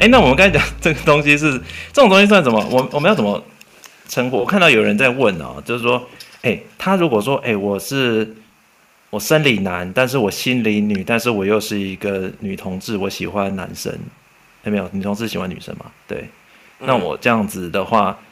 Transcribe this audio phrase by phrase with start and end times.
[0.00, 1.52] 哎，那我们刚才讲这个东西是
[1.92, 2.58] 这种东西算什么？
[2.70, 3.42] 我我们要怎么
[4.08, 4.38] 称呼？
[4.38, 6.08] 我看到有人在问哦，就是说，
[6.42, 8.34] 哎，他如果说，哎，我是
[9.10, 13.92] 我生理男，但是我心理女，但是我又是一个女同志，我喜欢男生，
[14.64, 14.88] 有没有？
[14.92, 15.86] 女同志喜欢女生嘛？
[16.08, 16.28] 对，
[16.78, 18.18] 那我这样子的话。
[18.18, 18.26] 嗯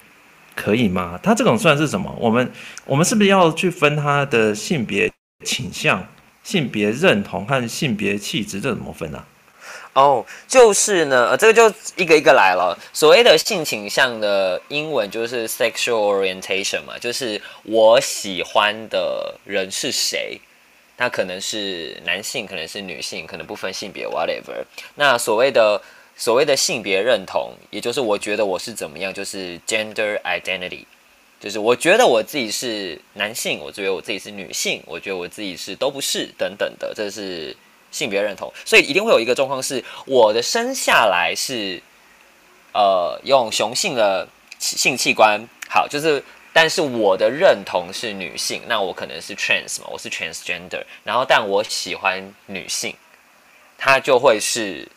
[0.58, 1.16] 可以吗？
[1.22, 2.12] 他这种算是什么？
[2.18, 2.50] 我们
[2.84, 5.08] 我们是不是要去分他的性别
[5.44, 6.04] 倾向、
[6.42, 8.60] 性别认同和性别气质？
[8.60, 9.24] 这怎么分啊？
[10.00, 12.78] 哦就是呢，这个就一个一个来了。
[12.92, 20.40] 所谓的性倾向的英文就是 sexual orientation 嘛，就是我喜欢的人是谁，
[20.96, 24.64] 那可能是男性，可能是女性，可能不分性别，whatever。
[24.94, 25.80] 那所谓的。
[26.20, 30.84] 所谓的性别认同，也就是我觉得我是怎么样，就是 gender identity，
[31.38, 37.56] 就是我觉得我自己是男性，我觉得我自己是女性，我觉得我自己是都不是等等的，这是
[37.90, 38.52] 性别认同。
[38.64, 41.82] 所以一定会有一个状况是，我的生下来是
[42.72, 46.22] 呃用雄性的性器官，好，就是
[46.52, 52.94] 但是我的认同是女性，那我可能是 trans 嘛，我是 transgender，然后但我喜欢女性，
[53.76, 54.88] 她就会是。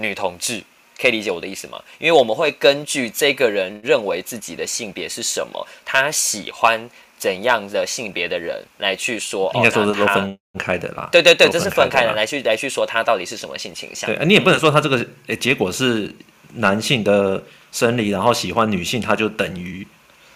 [0.00, 0.62] 女同志
[0.96, 1.82] 可以理解我的意思吗？
[1.98, 6.88] 因为我们会根据这个人认为自己的性别是什么，他喜欢
[7.18, 9.50] 怎样的性别的人来去说。
[9.54, 11.08] 应该说这都分开的啦。
[11.12, 14.08] 对对对，这是分开的，来去来去说他到底是什么性倾向。
[14.08, 16.10] 对，你也不能说他这个诶结果是
[16.54, 19.86] 男性的生理，然后喜欢女性，他就等于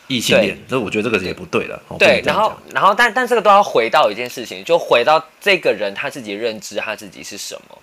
[0.08, 0.58] 异性恋。
[0.68, 1.82] 这对我觉得这个也不对了。
[1.98, 7.78] 对，然后然后但但这个都要回到一件事情，就回到这个人他自己认知他自己是什么。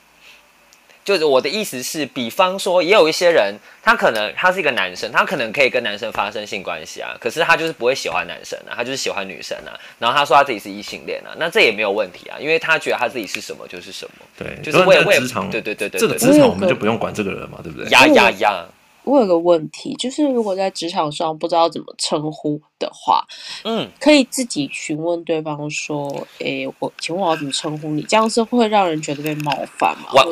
[1.09, 9.73] 就是我的意思是，比方说，也有一些人，他可能他是一个男生，他可能可以跟男生发生性关系啊，可是他就是不会喜欢男生啊，他就是喜欢女生啊。
[9.97, 14.11] 然后他说他自己是异性恋啊，那这也没有问题啊，因为他觉得他自己是什么就是什么。
[14.37, 17.89] 对，就是为为职场，对对对对，这个职场我们就不用管这个人嘛，对不对？
[17.89, 18.65] 呀呀呀！
[19.03, 23.25] 我有个问题，就是如果在职场上不知道怎么称呼的话，
[23.63, 30.09] 嗯，可以自己询问对方说：“诶，我请问我要怎么称呼你？”这样是会让人觉得被冒犯吗？
[30.13, 30.25] 我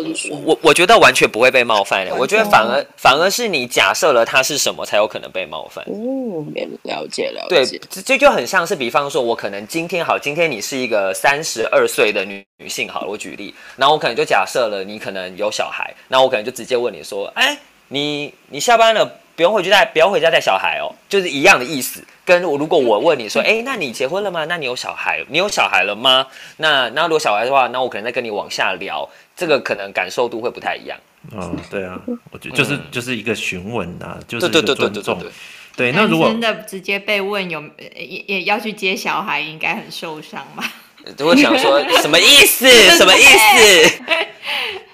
[0.46, 5.84] 我我觉得完全不会被冒犯的，我觉得反而反而是你假设了他是什么才有可能被冒犯。
[5.86, 6.46] 哦，
[6.84, 7.80] 了解了解。
[7.80, 17.58] 对，这就很像是，比方说，我可能今天好，今天你是一个三十二岁的女女性，好了，我举例，然后我可能就假设了你可能有小孩，那我可能就直接问你说：“哎。”
[17.90, 19.06] 你你下班了，
[19.36, 22.04] 不用回去带，不要回家带小孩哦，就是一样的意思。
[22.26, 24.46] 跟我如果我问你说，哎，那你结婚了吗？
[24.46, 25.24] 那你有小孩？
[25.30, 26.28] 你有小孩了吗？
[26.58, 30.98] 那那如果小孩的话，那我可能再跟你往下聊，这个可能感受度会不太一样。
[31.32, 32.00] 哦，对啊，
[32.32, 34.76] 我觉得就是、嗯、就是一个询问啊，就是尊重。
[34.76, 35.32] 对对对对对对，对。
[35.78, 37.64] 对，那如果真的直接被问有
[37.96, 40.74] 也也要去接小孩，应该很受伤吧？
[41.20, 42.68] 我想说什么意思？
[42.98, 44.02] 什么意思？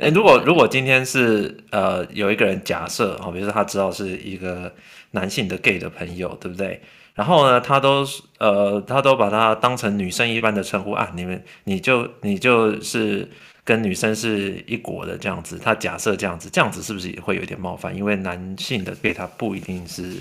[0.00, 4.72] 哎，如果如果今天是呃有一个人假设哈，比如说他知道是一个
[5.10, 6.80] 男性的 gay 的朋友，对不对？
[7.14, 8.06] 然后呢，他都
[8.38, 13.28] 呃他都把他当成女生一般的称呼啊，你们你就你就是
[13.62, 17.94] 跟女生是一国的这样子，他假设这样子，这样子是不是也会有点冒犯？
[17.94, 20.16] 因为男性的 gay 他不一定是。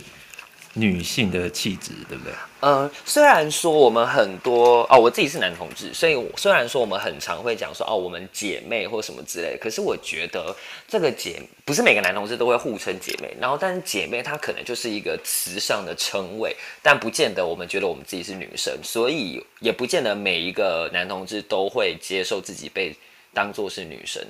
[0.73, 2.33] 女性的气质，对不对？
[2.61, 10.55] 嗯，虽然说我们很多哦，我自己是男同志，所以虽然说我们很常会讲说哦，我们姐妹或什么之类，可是我觉得
[10.87, 22.95] 这个姐不是每个男同志都会互称姐妹，然后但是姐妹她可能就是一个词上的称谓，但不见得我们觉得我们自己是女生，所以也不见得每一个男同志都会接受自己被
[23.33, 24.21] 当作是女生。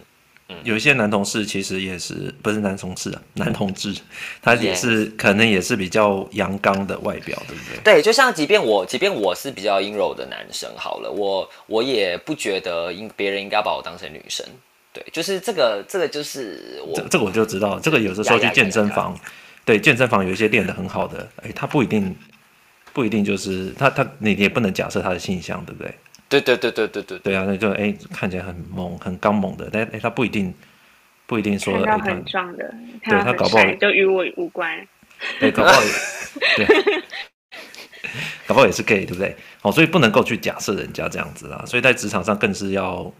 [0.64, 3.96] 有一些男同事其实也是不是男同事啊，男同志，
[4.42, 7.80] 他也是可能也是比较阳刚的外表，对不对？
[7.84, 14.46] 对，就像即便我，即便我是比较阴柔的男生，好了，我我也不觉得应别人应该把我当成女生。
[14.92, 19.16] 对，就是这个，这个就是我，这这个我就知道，这个有的时候去健身房，
[19.64, 22.16] 对，健身房有一些练得很好的，哎，他不一定
[22.92, 25.94] 不一定就是他他你也不能假设他的性向，对不对？
[26.30, 30.54] 对对对对对对对啊，那就哎看起来很猛很刚猛的，但哎他不一定
[31.26, 32.74] 不一定说他很壮的，
[33.04, 34.88] 对他搞不好就与我无关。
[35.40, 35.90] 对，搞不好也
[36.56, 36.66] 对，
[38.48, 39.36] 搞不好也是 gay，对不对？
[39.64, 43.12] 哦，所以不能够去假设人家这样子啦，所以在职场上更是要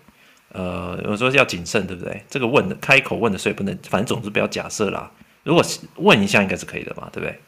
[0.54, 2.24] 呃有时候要谨慎，对不对？
[2.30, 5.12] 这个问的开口问的，所以不能，反正总之不要假设啦。
[5.44, 5.64] 如果
[5.96, 7.40] 问一下，应该是可以的嘛，对不对？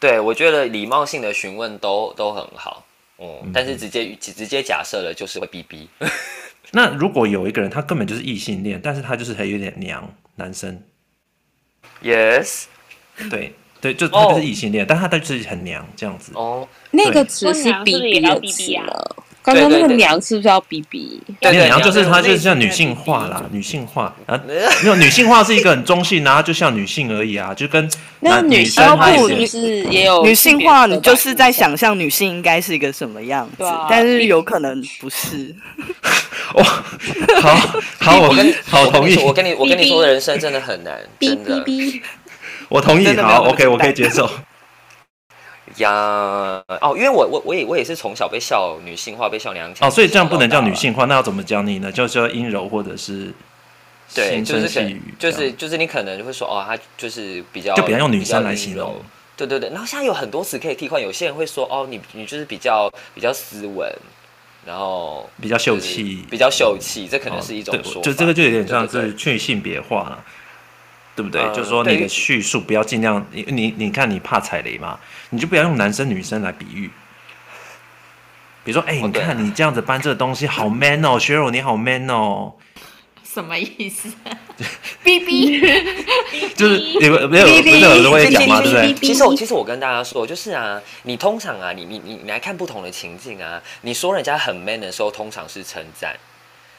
[0.00, 2.84] 对，我觉得礼貌性的询问都都很好。
[3.18, 5.88] 嗯，但是直接直接假设了就是会逼逼。
[6.72, 10.82] 那如果有一个人他根本就是异性恋，但是他就是还有点娘男生
[12.02, 12.64] ，yes，
[13.30, 14.88] 对对，就他就是异性恋，oh.
[14.88, 16.32] 但他他就是很娘这样子。
[16.34, 21.22] 哦，那个词是逼逼的词了，刚刚那个娘是不是要逼逼？
[21.40, 24.38] 对娘就是她就是像女性化啦，女性化啊，
[24.82, 27.88] 没有女性化是一个很中性，然后就像女性而已啊，就跟
[28.18, 31.76] 那女性化是不是也有女性化，你就是在想。
[31.76, 35.54] 象女性应该是一个什么样子，但是有可能不是。
[36.54, 36.64] 哇，
[37.38, 37.54] 好
[37.98, 42.02] 好，我我跟好同意我跟你，，我跟你说，人生真的很难，逼真的逼逼，
[42.70, 44.26] 我同意，好，OK，我可以接受。
[45.76, 46.62] 呀。
[46.80, 49.88] 哦，因为我我我也我也是从小被笑女性化，被笑娘腔。
[49.88, 51.90] 哦，所以这样不能叫女性化，那要怎么讲你呢？
[51.90, 53.32] 就是要阴柔或者是
[54.14, 58.94] 对，就是就是就是你可能会说哦，她就是比较就比较用女生来形容。
[59.36, 63.92] 对对对，然后现在有很多词可以替换，有些人会说哦，你你就是比较比较斯文，
[64.64, 68.00] 然后比较秀就是气，比较秀气，这可能哦是一种对说法。
[68.00, 70.24] 就这个就有点像是去性别化了，
[71.16, 71.42] 对不对？
[71.42, 76.90] 呃就是说你的对叙述不要尽量，你你你看你怕踩雷嘛，你就不要用男生女生来比喻。
[78.62, 82.52] 比如说，哎、你看你这样子搬这个东西好 man 哦，Cheryl 你好 man 哦，
[83.24, 84.08] 什么意思？？
[85.04, 85.60] B B，，
[86.56, 88.94] 就是你们没有不是有人会讲嘛，对不对？
[88.94, 96.10] 其实我其实我跟大家说，就是啊，你通常啊，你你你你来看不同的情境啊，你说人家很 man 的时候，通常是称赞；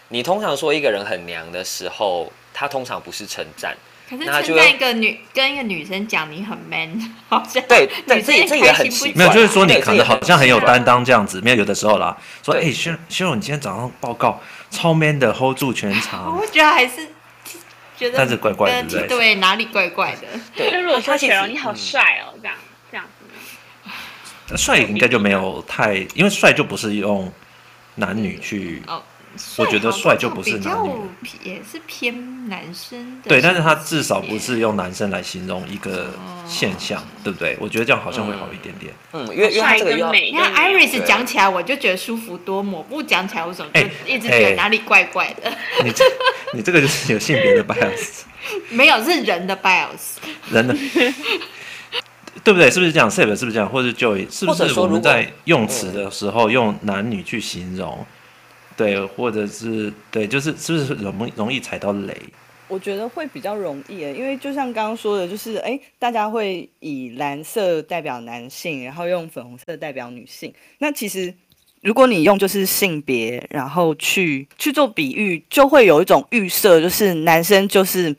[0.09, 3.77] 你通常说一个人很娘的时候，他通常不是称赞。
[4.09, 12.71] 可是那他就会称赞一个女跟一个女生讲你很 man， 好像对对这也这也很奇怪没有，就是说你可能好像很有担当这样子，没有有的时候啦，说哎，对。
[12.71, 17.07] 薛薛柔，你今天早上报告超 man 的，hold 住全我场，我觉得还是
[17.97, 19.07] 觉得，但是怪怪的对对？
[19.07, 20.27] 对，哪里怪怪的？
[20.55, 22.55] 对就如果说雪柔你好帅哦，这样
[22.91, 23.89] 这样子
[24.51, 27.29] 呢，帅应该就没有太，因为帅就不是用
[27.95, 29.01] 男女去，哦，
[29.57, 30.89] 我觉得帅就不是男女
[31.43, 36.13] 也是偏男生的，对，但是他至少不是用男生来形容一个
[36.47, 37.57] 现象，对不对？
[37.59, 38.93] 我觉得这样好像会好一点点。
[39.13, 45.51] 嗯，因为因为这个又要跟美你看 Iris 对讲起来，我就觉得舒服多；么，不讲起来，我怎么就哎一直觉得哎哪里怪怪的？
[45.83, 46.05] 你这
[46.53, 48.21] 你这个就是有性别的 bias，
[48.69, 50.17] 没有，是人的 bias。
[50.51, 50.73] 人的，
[52.43, 52.71] 对不对？
[52.71, 53.67] 是不是这样是不是这样？
[53.69, 58.05] 或者 Joy 是不是我们或者说如果在用词的时候用男女去形容？
[58.77, 62.15] 对，或者是对，就是是不是容易容易踩到雷？
[62.69, 70.53] 我觉得会比较容易，因为就像刚刚说的，就是哎，大家会以蓝色代表男性，然后用粉红色代表女性。
[70.77, 71.33] 那其实
[71.81, 78.13] 如果你用就是性别，然后去去做比喻，就会有一种预设，就是男生就是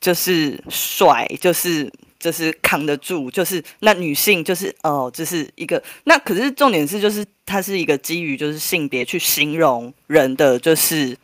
[0.00, 5.82] 就是帅，就是就是扛得住，就是那女性就是哦，这、就是一个。
[6.04, 11.16] 那可是重点是，就是它是一个基于就是性别去形容人的，就是。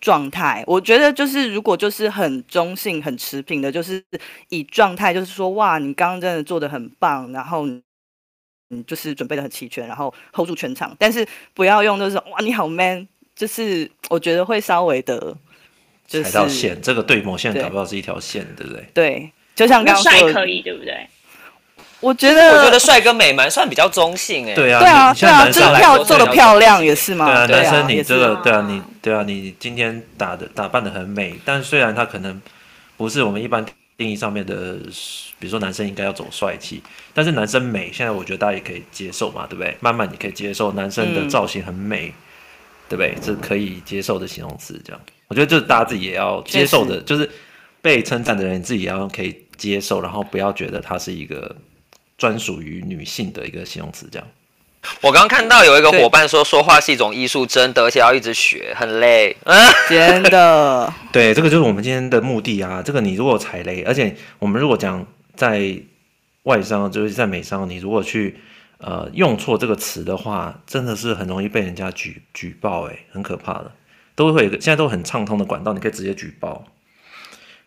[0.00, 4.04] 状态，我觉得就是如果就是很中性、很持平的，就是
[4.50, 7.64] 以状态，就是说哇，你刚刚真的做的很棒，然后
[8.68, 15.34] 你就是准备的很齐全，然后 hold 住全场，但是不要用就是哇，你好 man，就是我觉得会稍微的，
[16.06, 18.86] 就是踩到线，这个对某些人搞不好是一条线，对不对？
[18.92, 21.06] 对，就像那刚刚说的，帅可以对不对？
[22.00, 24.54] 我觉得我觉得帅跟美蛮算比较中性哎。
[24.54, 32.40] 对啊，对啊，像对啊，就是男生漂做的漂亮也是嘛，对啊，男生你这个，啊对啊，你对啊，你今天打的打扮的很美，但虽然他可能
[32.98, 33.64] 不是我们一般
[33.96, 34.74] 定义上面的，
[35.38, 36.82] 比如说男生应该要走帅气，
[37.14, 39.74] 但是男生美，现在我觉得大家也可以接受嘛，对不对？
[39.80, 42.14] 慢慢你可以接受男生的造型很美，嗯、
[42.90, 43.14] 对不对？
[43.22, 47.30] 这可以接受的形容词，这样，我觉得就是大家自己也要接受的，就是
[47.84, 51.54] 被称赞的人你自己也要可以接受，然后不要觉得它是一个。
[52.16, 54.26] 专属于女性的一个形容词，这样。
[55.00, 59.36] 我刚刚看到有一个伙伴说，说话是一种艺术，真的，而且要一直学，很累。
[59.90, 60.94] 真的。
[61.10, 62.80] 对，这个就是我们今天的目的啊。
[62.80, 65.76] 这个你如果踩雷，而且我们如果讲在
[66.44, 68.36] 外商，就是在美商，你如果去
[68.78, 73.72] 呃用错这个词的话，真的是很容易被人家举举报，哎，很可怕的。
[74.14, 76.64] 都会有一个现在都很畅通的管道，你可以直接举报。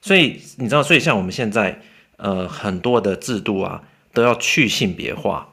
[0.07, 1.79] 所以你知道，所以像我们现在
[2.15, 3.83] 呃很多的制度啊。
[4.13, 5.47] 都要去性别化，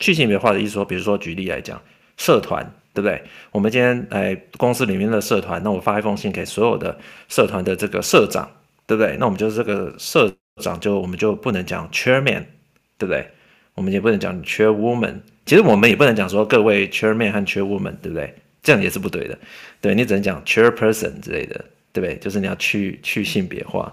[0.00, 1.78] 去性别化的意思说，比如说举例来讲，
[2.16, 3.22] 社团对不对？
[3.52, 6.98] 我们今天来公司里面的社团，那我发一封信给所有的
[7.28, 8.50] 社团的这个社长，
[8.86, 9.18] 对不对？
[9.18, 12.42] 那我们就是这个社长就我们就不能讲 chairman，
[12.96, 13.28] 对不对？
[13.74, 18.34] 我们也不能讲 chairwoman，其实我们也不能讲说各位 chairman 和 chairwoman，对不对？
[18.62, 19.38] 这样也是不对的，
[19.82, 21.62] 对，你只能讲 chairperson 之类的，
[21.98, 22.16] 对不对？
[22.18, 23.92] 就是你要去去性别化。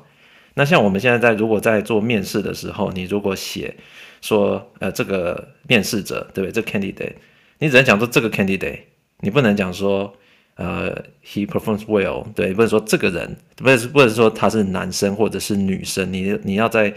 [0.53, 3.75] 那像我们现在在如果在做面试的时候，你如果写
[4.21, 6.51] 说呃这个面试者对不对？
[6.51, 7.13] 这个 candidate，
[7.57, 8.79] 你只能讲说这个 candidate，
[9.21, 10.13] 你不能讲说
[10.55, 10.95] 呃
[11.25, 16.93] he performs well，对，不能说这个人，不是不能说他是男生或者是女生，你你要在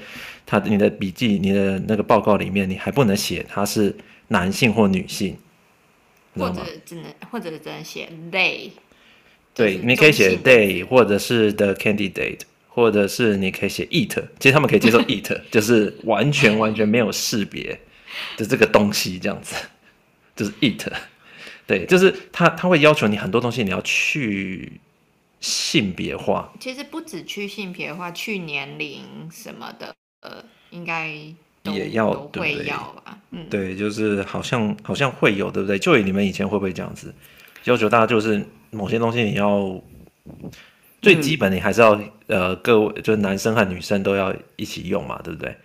[0.46, 3.94] 他你的笔记、你的那个报告里面，你还不能写他是
[4.28, 5.36] 男性或女性，
[6.36, 8.70] 或者只能或者只能写 they。
[9.58, 14.16] 对，你可以写 they，或者是 the candidate，或者是你可以写 it。
[14.38, 17.78] 其实他们可以接受 it，就是完全完全没有识别
[18.36, 19.56] 的这个东西，这样子，
[20.36, 20.86] 就是 it。
[21.66, 24.80] 对，就是他他会要求你很多东西，你要去
[25.40, 26.50] 性别化。
[26.58, 31.08] 其实不止去性别化，去年龄什么的，呃，应该
[31.64, 33.18] 也要会要吧？
[33.32, 35.78] 嗯，对，就是好像好像会有，对不对？
[35.78, 37.12] 就你们以前会不会这样子
[37.64, 39.80] 要求大家，就是某些东西你要
[41.00, 45.56] 最基本，你还是要、呃，各位就是男生和女生都要一起用嘛，对不对？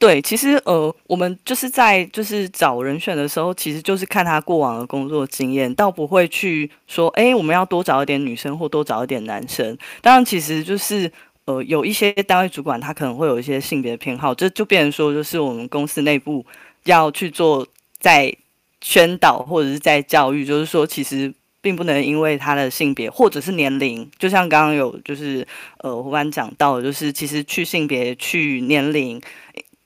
[0.00, 9.76] 对，其实呃，我们就是在就是找人选的时候，其实就是看他过往的工作经验，倒不会去说，哎，我们要多找一点女生或多找一点男生。
[10.00, 11.10] 当然，其实就是
[11.46, 16.46] 呃，有一些单位主管他可能会有一些性别偏好，这就变成说，就是我们公司内部
[16.84, 17.66] 要去做
[17.98, 18.32] 在
[18.80, 21.34] 宣导或者是在教育，就是说，其实
[21.68, 25.46] 并不能因为他的性别或者是年龄，就像刚刚有就是
[25.80, 29.20] 呃伙伴讲到，就是其实去性别去年龄。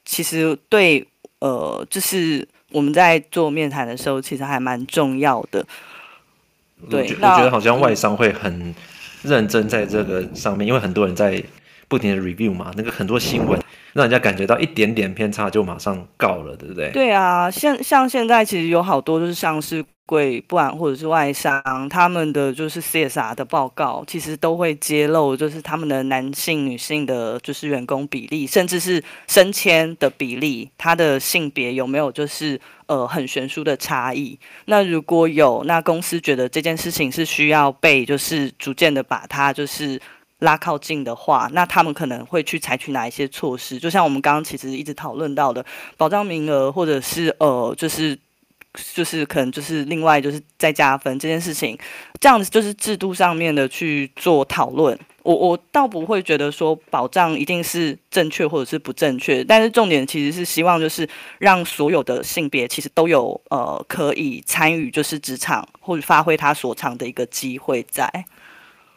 [0.05, 1.05] 其实对，
[1.41, 5.67] 呃，就是我们在做面谈的时候，其实还蛮重要的。
[6.89, 8.73] 对，我觉我觉得好像外商会很
[9.23, 11.43] 认真在这个上面，因为很多人在
[11.93, 13.61] 不停的 review 嘛，那个很多新闻
[13.93, 16.91] 让人家感觉到一点点偏差就马上告了，对不对？
[16.91, 19.85] 对啊，像像现在其实有好多就是像是。
[20.05, 34.39] 贵，不然或者是外商，他们的就是 CSR 的报告，其实都会揭露，就是他们的男性、女性的，就是员工比例，甚至是升迁的比例，他的性别有没有就是呃很悬殊的差异？
[34.67, 39.99] 那如果有，那公司觉得这件事情是需要被就是逐渐的把它就是
[40.43, 43.79] 拉靠近的话，那他们可能会去采取哪一些措施？
[43.79, 45.65] 就像我们刚刚其实一直讨论到的
[45.97, 48.19] 保障名额，或者是呃就是。
[48.95, 51.79] 就是可能就是另外就是再加分这件事情，
[52.19, 54.99] 这样子就是制度上面的去做讨论。
[55.23, 61.07] 我我倒不会觉得说保障一定是正确或者是不正确，但是重点其实是希望就是
[61.39, 68.11] 让所有的性别其实都有呃可以参与就是职场或者发挥他所长的一个机会在。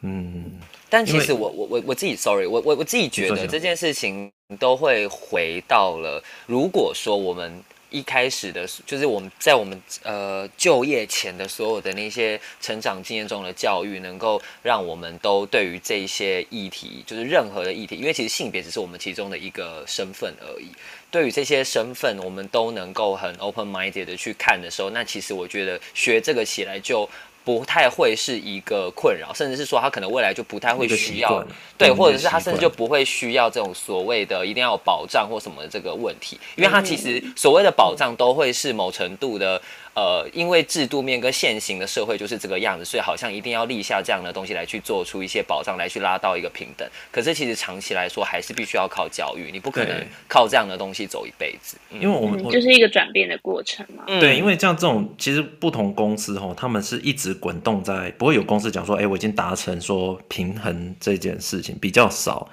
[0.04, 0.54] 嗯，
[0.96, 7.62] 但其实我我我我自己，sorry，我我我自己觉得这件事情都会回到了，如果说我们。
[7.92, 20.68] 一开始的，就是我们在我们呃就业前的所有的那些成长经验中的教育，能够让我们都对于这些议题，就是任何的议题，因为其实性别只是我们其中的一个身份而已。
[21.10, 27.08] 对于这些身份，我们都能够很 open minded 的去看的时候，那其实我觉得学这个起来就。
[27.46, 31.46] 不太会是一个困扰，甚至是说他可能未来就不太会需要，
[31.78, 39.62] 对，或者是他甚至就不会需要这种所谓的一定要有保障或什么的这个问题，因为他其实所谓的保障都会是某程度的。
[39.96, 46.86] 呃，因为制度面跟现行的社会就是这个样子，所以好像一定要立下这样的东西来去做出一些保障，来去拉到一个平等。
[47.10, 51.78] 可是其实长期来说，还是必须要靠教育，你不可能靠这样的东西走一辈子。
[51.90, 54.04] 因为我们、嗯、就是一个转变的过程嘛。
[54.20, 62.50] 对，因为像这种其实不同公司哈，他们是一直滚动在，不会有公司讲说，哎，我已经达成说平衡这件事情比较少。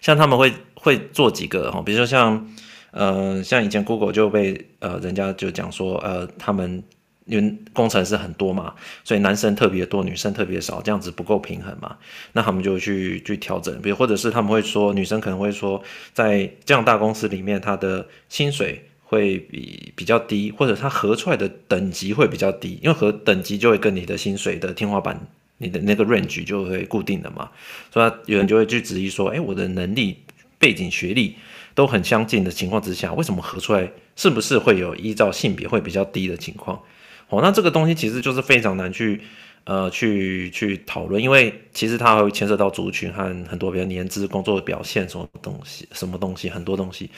[0.00, 2.48] 像他们会会做几个哈，比如说像。
[2.96, 6.82] 呃，像以前 Google 就被呃人家就讲说，呃，他们
[7.26, 8.72] 因为工程师很多嘛，
[9.04, 11.96] 所以男生特别多，女生特别少，这样子不够平衡嘛。
[12.32, 15.82] 那他们就去去调整，比如或者是他们会说，女生可能会说，
[16.14, 25.20] 在这样大公司里面，她的薪水会比比较低，或者他合出来的等级会比较低，因为核等级就会跟你的薪水的天花板，
[25.58, 27.50] 你的那个 range 就会固定的嘛。
[27.92, 30.16] 所以有人就会去质疑说，哎，我的能力、
[30.58, 31.34] 背景、学历。
[31.76, 36.80] 都很相近的情况之下，为什么合出来是不是会有依照性别会比较低的情况？
[37.28, 39.20] 哦，那这个东西其实就是非常难去
[39.64, 47.10] 呃去去讨论，因为其实它会牵涉到族群和很多比如年资、工作的表现什么东西、什么东西很多东西。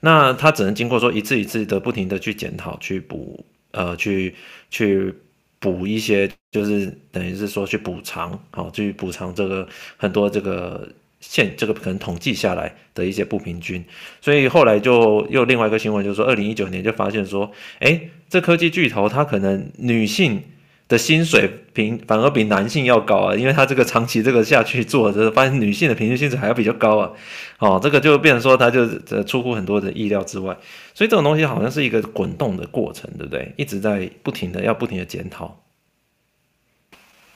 [0.00, 4.34] 那它只能经过说一次一次的不停的去检讨、去补呃去
[4.70, 5.14] 去
[5.58, 10.88] 补一些，就是等于是说去补偿，好去补偿这个很多这个。
[11.20, 13.84] 现这个可能统计下来的一些不平均，
[14.20, 20.42] 所以后来就又另外一个新闻，就是说二零一九年就发现说，诶，这科技巨头它可能女性
[20.86, 27.10] 的薪水平反而比男性要高啊，因为它这个长期这个下去做，就是发现女性的平均薪水还要比较高啊，
[27.58, 28.86] 哦，这个就变成说它就
[29.24, 30.56] 出乎很多的意料之外，
[30.94, 33.52] 所以这种东西好像是一个滚动的过程，对不对？
[33.56, 35.62] 一直在不停的要不停的检讨。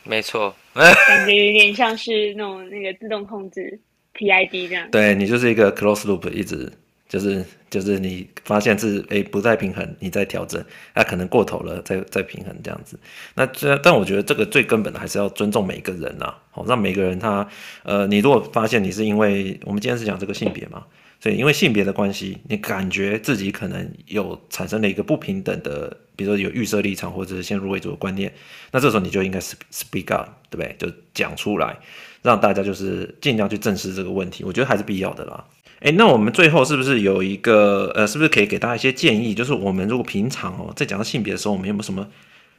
[0.04, 3.78] 没错，感觉有点像是那种那个自动控制
[4.14, 4.90] PID 这样。
[4.90, 6.71] 对，你就是一个 close loop，一直
[7.09, 10.62] 就是就是你发现是诶不再平衡，你再调整，
[10.94, 12.99] 那、啊、可能过头了，再再平衡这样子。
[13.35, 17.49] 那这但我觉得这个最根本的还是要尊重每个人呐，好让每个人他
[17.85, 20.85] 呃，你如果发现你是因为我们今天是讲这个性别嘛，
[21.23, 28.35] 所以因为性别的关系，你感觉自己可能有产生了一个不平等的，比如说有预设立场或者是先入为主的观念，
[28.73, 30.75] 那这时候你就应该 speak up，对不对？
[30.81, 31.79] 就讲出来，
[32.23, 35.45] 让大家就是尽量去正视这个问题，我觉得还是必要的啦。
[35.79, 39.33] 哎，那我们最后是不是有一个呃，是不是可以给大家一些建议？
[39.33, 42.09] 就是我们如果平常哦，在讲到性别的时候，我们有没有什么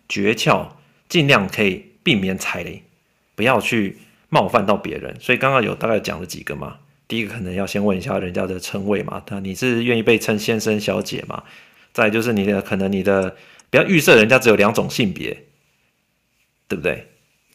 [0.07, 0.67] 诀窍，
[1.09, 2.81] 尽量可以避免踩雷，
[3.35, 3.97] 不要去
[4.29, 5.19] 冒犯到别人？
[5.19, 6.77] 所以刚刚有大概讲了几个嘛。
[7.07, 11.43] 第一个可能要先问一下人家的称谓嘛，他你是愿意被称先生、小姐嘛？
[11.91, 13.35] 再就是你的可能你的
[13.69, 15.29] 不要预设人家只有两种性别，
[16.67, 17.07] 对不对？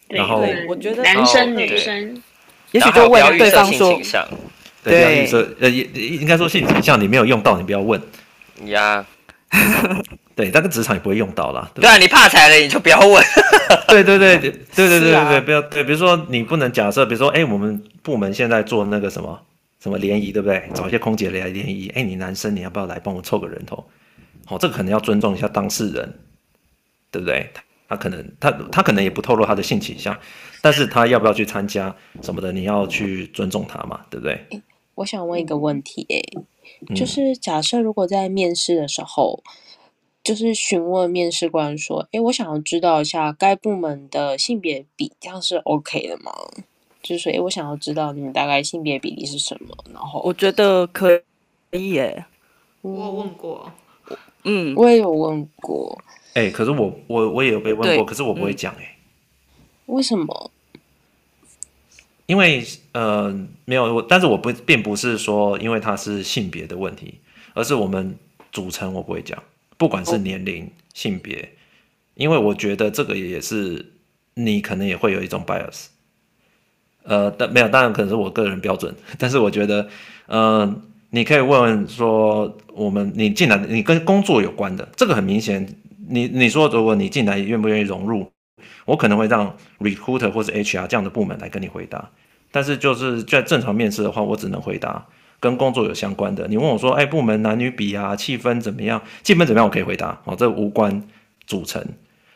[0.08, 2.22] 对然后我觉得男生、哦女生，
[2.72, 4.00] 也许就问对方说，
[4.82, 8.00] 对，不要预设，呃，应应该说性倾向你没有用到，你不要问
[8.66, 9.04] 呀。
[10.36, 11.70] 对，但个职场也不会用到啦。
[11.74, 13.22] 对，对啊，你怕踩雷你就不要问。
[13.88, 15.82] 对对对对对对对对， 啊，不要对。
[15.82, 19.40] 比如说你不能假设，比如说，哎，我们部门现在做那个什么
[19.80, 20.68] 什么联谊，对不对？
[20.74, 21.88] 找一些空姐来联谊。
[21.94, 23.76] 哎，你男生你要不要来帮我凑个人头？
[24.46, 26.18] 好、哦，这个可能要尊重一下当事人，
[27.10, 27.50] 对不对？
[27.88, 30.14] 他可能他他可能也不透露他的性倾向，
[30.60, 34.46] 但是他要不要去参加什么的，你要去尊重他嘛，对不对？
[34.94, 36.22] 我想问一个问题，诶，
[36.94, 39.50] 就是假设如果在面试的时候，嗯、
[40.22, 46.32] 就是询问面试官说，诶，我想要知道一下该部门的性别比，这样是 OK 的吗？
[47.02, 49.74] 就是说，诶，我想要知道你们大概性别比例是什么？
[49.92, 51.22] 然后我觉得可
[51.72, 52.24] 以耶。
[52.82, 53.72] 我有问过，
[54.44, 55.98] 嗯，我也有问过。
[56.34, 58.96] 哎、欸，可是我我我也有被问过，可是我不会讲哎、欸
[59.86, 59.94] 嗯。
[59.94, 60.50] 为什么？
[62.28, 67.14] 因为呃没有我，但是我不并不是说因为它是性别的问题，
[67.54, 68.14] 而是我们
[68.52, 69.42] 组成我不会讲，
[69.78, 71.48] 不管是年龄、哦、性别，
[72.14, 73.94] 因为我觉得这个也是
[74.34, 75.86] 你可能也会有一种 bias，
[77.04, 79.88] 呃，但没有，当然可能是我个人标准，但是我觉得，
[80.26, 85.66] 嗯、呃，你可以问问说我们你进来你跟工作有关的，这个很明显，
[86.06, 88.30] 你你说如果你进来愿不愿意融入？
[88.84, 92.10] 我可能会让 recruiter 或者 HR 这样的部门来跟你回答，
[92.50, 95.06] 但是就是在正常面试的话，我只能回答
[95.40, 96.46] 跟工作有相关的。
[96.48, 99.02] 你问我说，哎，部门男女比啊，气氛怎么样？
[99.22, 99.66] 气氛怎么样？
[99.66, 101.02] 我可以回答，哦，这无关
[101.46, 101.84] 组成。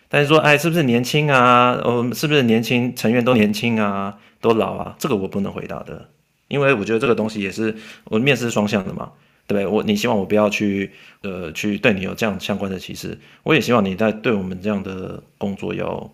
[0.09, 1.73] 但是说，哎，是不是年轻啊？
[1.83, 4.19] 哦，是不是年轻成员都年轻啊？
[4.41, 4.95] 都老啊？
[4.99, 6.11] 这个我不能回答的，
[6.49, 9.13] 因为我觉得这个东西也是我面试双向的嘛，
[9.47, 9.67] 对不对？
[9.67, 10.91] 我你希望我不要去
[11.23, 16.11] 呃去对你有这样相关的歧视，我也希望你在对我们这样的工作要。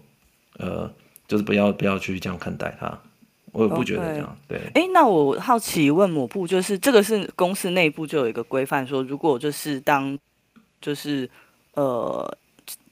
[0.60, 0.92] 呃，
[1.28, 2.98] 就是不要不要去这样看待它，
[3.52, 4.36] 我也不觉得这样。
[4.48, 4.48] Okay.
[4.48, 10.18] 对，哎，那我好奇问某部，就是这个是公司内部就有一个规范，说如果就是当
[10.80, 11.30] 就是
[11.74, 12.36] 呃，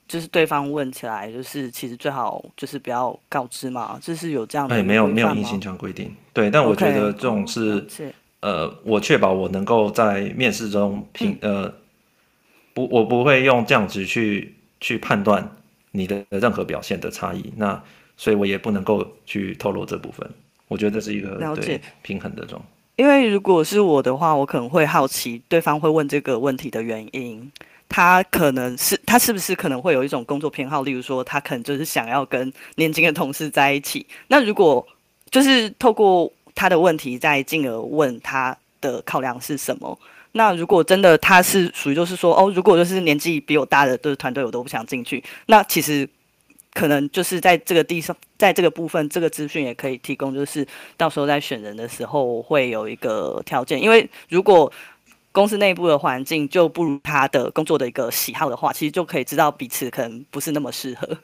[0.06, 4.76] 就是对方问起来，就是其实最好就是不要告知嘛，就是有这样的。
[4.76, 8.12] 哎，没有没有硬性这样规定，对，但我觉得这种是、okay.
[8.40, 11.74] 呃，我确保我能够在面试中评、嗯、呃，
[12.74, 15.50] 不，我不会用这样子去去判断。
[15.92, 17.82] 你的任何表现的差异，那
[18.18, 20.30] 所以我也不能够去透露这部分。
[20.68, 22.62] 我觉得这是一个了解平衡的这种。
[22.96, 27.50] 因为如果是我的话，我可能会好奇对方会问这个问题的原因。
[27.88, 34.04] 他可能是他是不是可能会有一种工作偏好，例如说他可能就是想要跟年轻的同事在一起。
[34.26, 34.86] 那如果
[35.30, 39.96] 就是透过他的问题，再进而问他的考量是什么？
[40.32, 45.22] 那如果真的他是属于就是说哦，如果就是年纪比我大的就是团队，我都不想进去。
[45.46, 46.06] 那其实
[46.74, 50.66] 可能就是在这个地方，在这个部分，这个资讯也可以提供，就是
[50.96, 53.80] 到时候在选人的时候会有一个条件。
[53.82, 54.70] 因为如果
[55.32, 61.18] 公司内部的环境就不如他的工作的一个喜好的话，其实就可以知道彼此可能不是那么适合。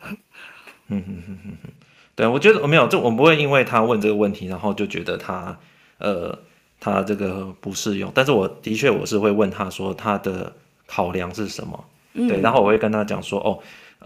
[2.15, 5.59] 对，我觉得我没有，这我不会因为他问这个问题，然后就觉得他
[5.99, 6.39] 呃。
[6.85, 10.53] 他这个不适用，但是我的确我是会问他说他的
[10.85, 13.57] 考量是什么，嗯、对，然后我会跟他讲说，哦，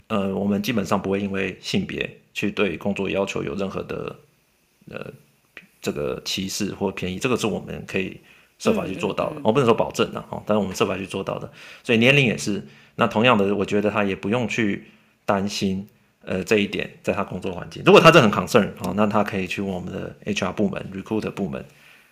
[0.09, 4.15] 呃，我们基本上不会因为性别去对工作要求有任何的
[4.91, 5.11] 呃
[5.81, 8.21] 这个歧视或便宜，这个是我们可以
[8.59, 9.45] 设法去做到的，我、嗯嗯嗯。
[9.45, 11.51] 哦、不能说保证的哦，但是我们设法去做到的，
[11.83, 12.63] 所以年龄也是，
[12.97, 14.85] 那同样的，我觉得他也不用去
[15.25, 15.89] 担心
[16.27, 21.65] 呃这一点，在他工作环境，如果他真的很 concern 哦，那他可以去问我们的 HR 部门、recruiter 部门。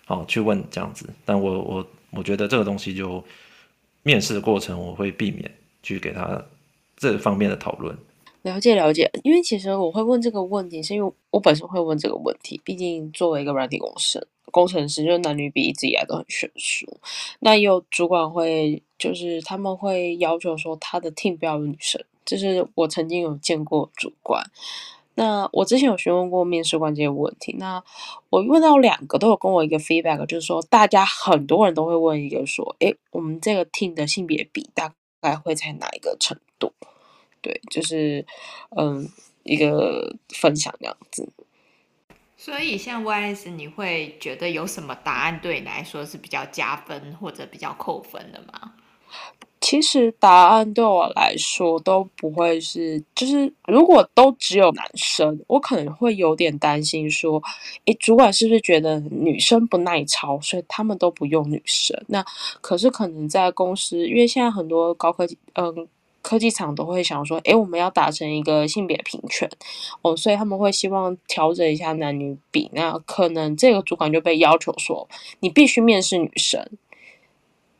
[0.07, 3.23] 好，去问这样子，但我我我觉得这个东西就
[4.03, 5.51] 面试的过程，我会避免
[5.81, 6.39] 去给他
[6.95, 7.97] 这方面的讨论。
[8.43, 12.61] 了解了解，因为其实我会问这个问题，是因为我本身会问这个问题。
[12.63, 16.85] 毕竟作为一个软体工程工程师，就是男女比一直以来都很悬殊。
[17.39, 24.43] 那也有主管会，就是他们会要求说他的 team 不要有女生，就是我曾经有见过主管。
[25.17, 27.81] 那我之前有询问过面试官这些问题，那
[28.29, 36.73] 我问到两个都有跟我一个 feedback，就是说大家很多人都会问一个说，诶，我们这个 team 的性别比大概会在哪一个程度？
[37.41, 38.25] 对，就是
[38.75, 39.09] 嗯，
[39.43, 41.31] 一个分享这样子。
[42.35, 48.73] 所以像 YS，你会觉得有什么答案对你来说是比较加分或者比较扣分的吗？
[49.65, 57.41] 其实答案对我来说都不会是，就是如果都只有男生，我可能会有点担心说，
[57.85, 61.99] 诶，主管是不是觉得女生不耐操，所以他们都不用女生？
[62.09, 62.23] 那
[62.61, 65.87] 可是可能在公司，因为现在很多高科技，嗯。
[66.27, 69.47] 科技厂都会想说，诶，我们要达成一个性别平权
[70.01, 72.67] 哦，所以他们会希望调整一下男女比。
[72.73, 75.07] 那可能这个主管就被要求说，
[75.41, 76.67] 你必须面试女生。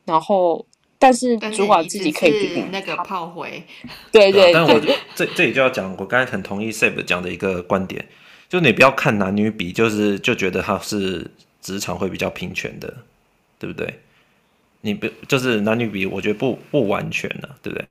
[0.04, 0.64] 然后，
[1.06, 3.62] 但是主管自己可以决定那个炮灰。
[4.10, 4.52] 对对，对。
[4.52, 4.80] 但我
[5.14, 8.04] 这这里就要讲，我刚才很同意 Seb 讲的一个观点，
[8.48, 12.92] 就你不要看男女比，就是就觉得他是职场会比较平权的，
[13.58, 14.00] 对不对？
[14.80, 17.86] 你不就是男女比，我觉得不不完全呢，对不对？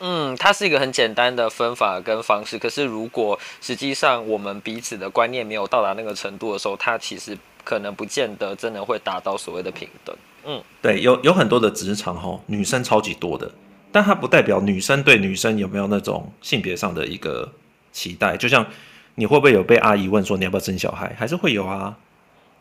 [0.00, 10.16] 嗯，它是一个很简单的分法跟方式，可是如果实际上我们彼此的观念没有到达那个程度的时候，它其实可能不见得真的会达到所谓的平等。
[10.48, 13.52] 嗯，对，有有很多的职场哈，女生超级多的，
[13.92, 17.52] 但它不代表女生对女生有没有那种性别上的一个
[17.92, 18.36] 期待。
[18.36, 18.66] 就像
[19.14, 21.96] 你会不会有被阿姨问说你要不要生小孩，还是会有啊，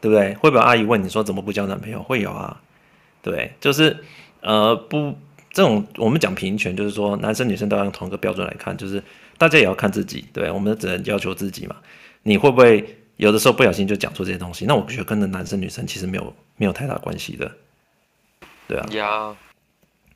[0.02, 0.34] 对不对？
[0.36, 2.62] 会不会阿姨问你说怎么不交男朋友，会有啊，
[3.22, 3.98] 对，就是
[4.42, 5.16] 呃不。
[5.50, 9.02] 这种我们讲平权，就是说男生女生都要用同一个标准来看，就是
[9.40, 11.76] 大家也要看自己，对，我们只能要求自己嘛。
[12.22, 14.66] 你会不会有的时候不小心就讲出这些东西？
[14.66, 17.52] 那我觉得跟男生女生其实没有没有太大关系的，
[18.68, 19.36] 对啊。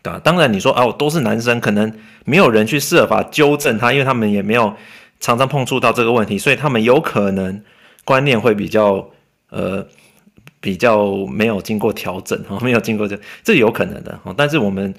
[0.04, 1.92] 对啊，当然你说啊，我都是男生，可能
[2.26, 4.74] 没有人去设法纠正他，因为他们也没有
[5.20, 7.64] 常常碰触到这个问题，所以他们有可能
[8.04, 9.10] 观念会比较
[9.50, 9.86] 呃
[10.60, 14.94] 比较没有经过调整哈， 没有经过这这有可能的哈，但是我们。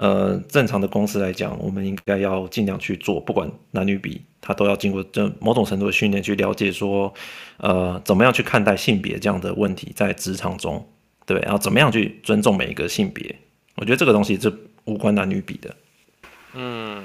[0.00, 7.12] 呃，正常的公司来讲，我们应该要尽量去做，不管男女比，他都要经过这某种程度的训练，去了解说，
[7.56, 10.86] 呃，怎么样去看待性别这样的问题在职场中，
[11.28, 13.22] 对，然后怎么样去尊重每一个性别，
[13.76, 14.50] 我觉得这个东西是
[14.84, 15.76] 无关男女比的。
[16.54, 17.04] 嗯，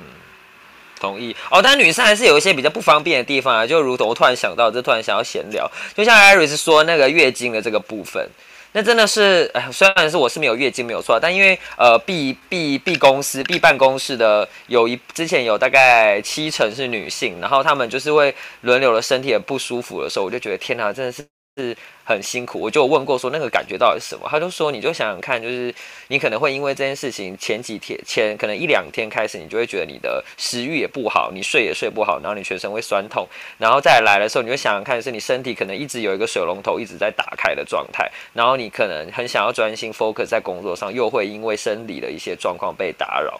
[0.97, 1.35] 同意。
[1.51, 8.25] 哦，但女生还是有一些比较不方便的地方啊，就如同我突然想到，这突然想要闲聊，就像 Iris 说那个月经的这个部分。
[8.71, 21.11] 那真的是，哎，虽然是我是没有月经没有错，但因为呃，B B B 公司 B 办公室的有一之前有大概七成是女性，然后他们就是会轮流的身体很不舒服的时候，我就觉得天哪，真的。
[21.55, 25.73] 是很辛苦，我就问过说那个感觉到底是什么，他就说你就想想看，就是
[26.09, 43.39] 你可能会因为这件事情前几天前可能一两天开始，你就会觉得你的食欲也不好，你睡也睡不好，然后你全身会酸痛，然后再来的时候，你就想想看，是你身体可能一直有一个水龙头一直在打开的状态，然后你可能很想要专心 focus 在工作上，又会因为生理的一些状况被打扰。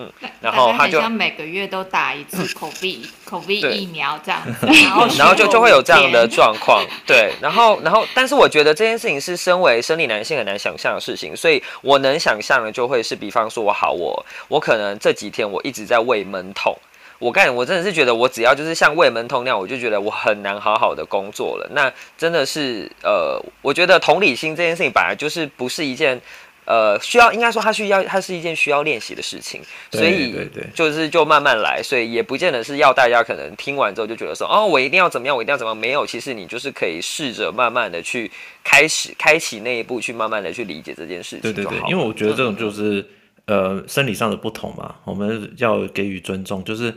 [0.00, 16.72] 嗯，然后他就每个月都打一次 COVID COVID 疫苗这样子，然后然后就就会有这样的状况，对，然后然后但是我觉得这件事情是身为生理男性很难想象的事情，所以我能想象的就会是，比方说我好我我可能这几天我一直在胃闷痛，
[17.18, 26.20] 我干我真的是觉得我只要就是像胃闷痛那样，我就觉得我很难好好的工作了，那真的是呃，我觉得同理心这件事情本来就是不是一件。
[26.68, 30.34] 呃，需要应该说，它需要，它是一件需要练习的事情，所以
[30.74, 38.30] 就是就慢慢来，所以也不见得是要大家可能听完之后就觉得说，哦，我一定要怎么样，我一定要怎么样，没有，其实你就是可以试着慢慢的去
[38.62, 41.40] 开始，开启那一步，去慢慢的去理解这件事情。
[41.40, 43.02] 对对对，因为我觉得这种就是
[43.46, 46.92] 呃生理上的不同嘛，我们要给予尊重，就是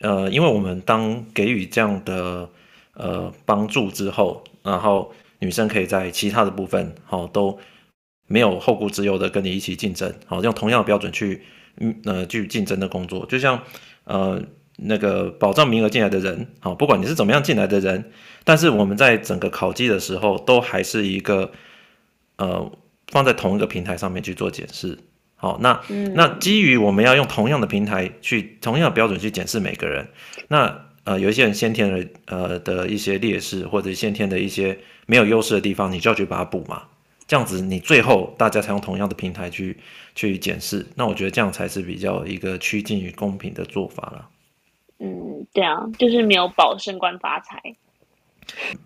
[0.00, 2.46] 呃，因为我们当给予这样的
[2.92, 7.58] 呃帮助之后，然后女生可以在其他的部分好都。
[8.26, 11.42] 没有后顾之忧的跟你一起竞争，好，用同样的标准去，
[11.78, 13.62] 嗯，呃，去竞争的工作，就像，
[14.04, 14.42] 呃，
[14.76, 18.10] 那个保障名额进来的人，好，不管你是怎么样进来的人，
[18.42, 21.52] 但是我们在整个考绩的时候，都还是一个，
[22.36, 22.72] 呃，
[23.08, 24.98] 放在同一个平台上面去做检视，
[25.36, 30.08] 好，那，嗯、那基于我们要用同样的平台去，同样的标准去检视每个人，
[30.48, 36.84] 那，呃，有一些人先天的，呃，的一些劣势或者先天的一些没有优势的地方，你就要去把它补嘛。
[37.26, 39.76] 这样子，你最后大家才用同样的平台去
[40.14, 44.28] 去检视，那我觉得这样才是比较一个趋近于公平的做法了。
[44.98, 47.60] 嗯，对啊，就是没有保升官发财。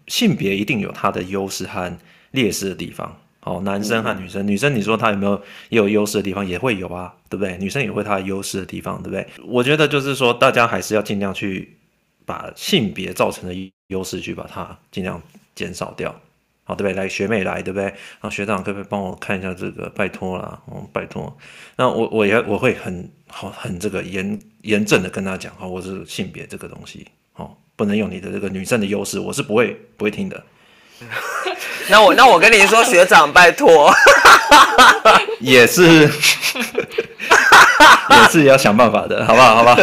[0.07, 1.99] 性别一定有它的优势和
[2.31, 3.21] 劣势的地方。
[3.43, 7.57] 哦，男生和女生，女生你说她有没有也有优势的地方，也会有啊，对不对？
[7.59, 9.27] 女生也会她的优势的地方，对不对？
[9.47, 11.77] 我觉得就是说，大家还是要尽量去
[12.27, 15.23] 把性别造成的优势去把它尽量
[15.55, 16.15] 减少掉，
[16.69, 17.03] 好，对不对？
[17.03, 17.85] 来学妹来，对不对？
[17.85, 19.89] 然后学长可不可以帮我看一下这个？
[19.97, 21.35] 拜托啦，哦，拜托。
[21.77, 30.45] 那我我也我会很好很这个严严正的跟他讲，哦，我是性别这个东西，哦，不能用你的这个女生的优势，我是不会不会听的。
[31.89, 33.91] 那我那我跟你说，学长拜托，
[35.41, 36.03] 也是，
[38.11, 39.55] 也是要想办法的，好不好？
[39.57, 39.75] 好吧，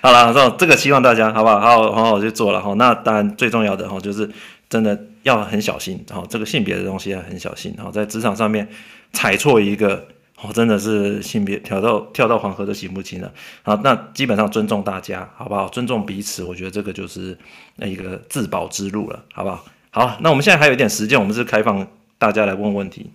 [0.00, 1.60] 好了，这这个希望大家好不好？
[1.60, 2.72] 好好好好去做了哈。
[2.78, 4.30] 那当然最重要的哈，就是
[4.70, 8.68] 真的要很小心，哈，这个性别的东西要很小心，哈，在职场上面
[9.12, 10.06] 踩错一个，
[10.40, 13.32] 哦，真的是性别跳到跳到黄河都洗不清了。
[13.62, 15.68] 好，那基本上尊重大家，好不好？
[15.68, 17.36] 尊重彼此，我觉得这个就是
[17.76, 19.64] 那一个自保之路了，好不好？
[19.90, 21.86] 好，那我们现在还有一点时间，我们是开放
[22.18, 23.10] 大家来问问题。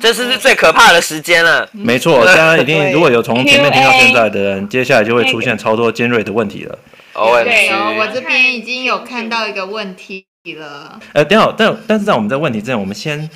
[0.00, 1.68] 这是是最可怕的时间了？
[1.72, 6.78] 没错，大家一定如果有从前面听到现在的人，接下来就会出现超多尖锐的问题了。
[7.12, 10.24] 哦，对哦，我这边已经有看到一个问题
[10.54, 10.98] 了。
[11.12, 13.28] 呃，等下，但但是在我们在问题之前，我们先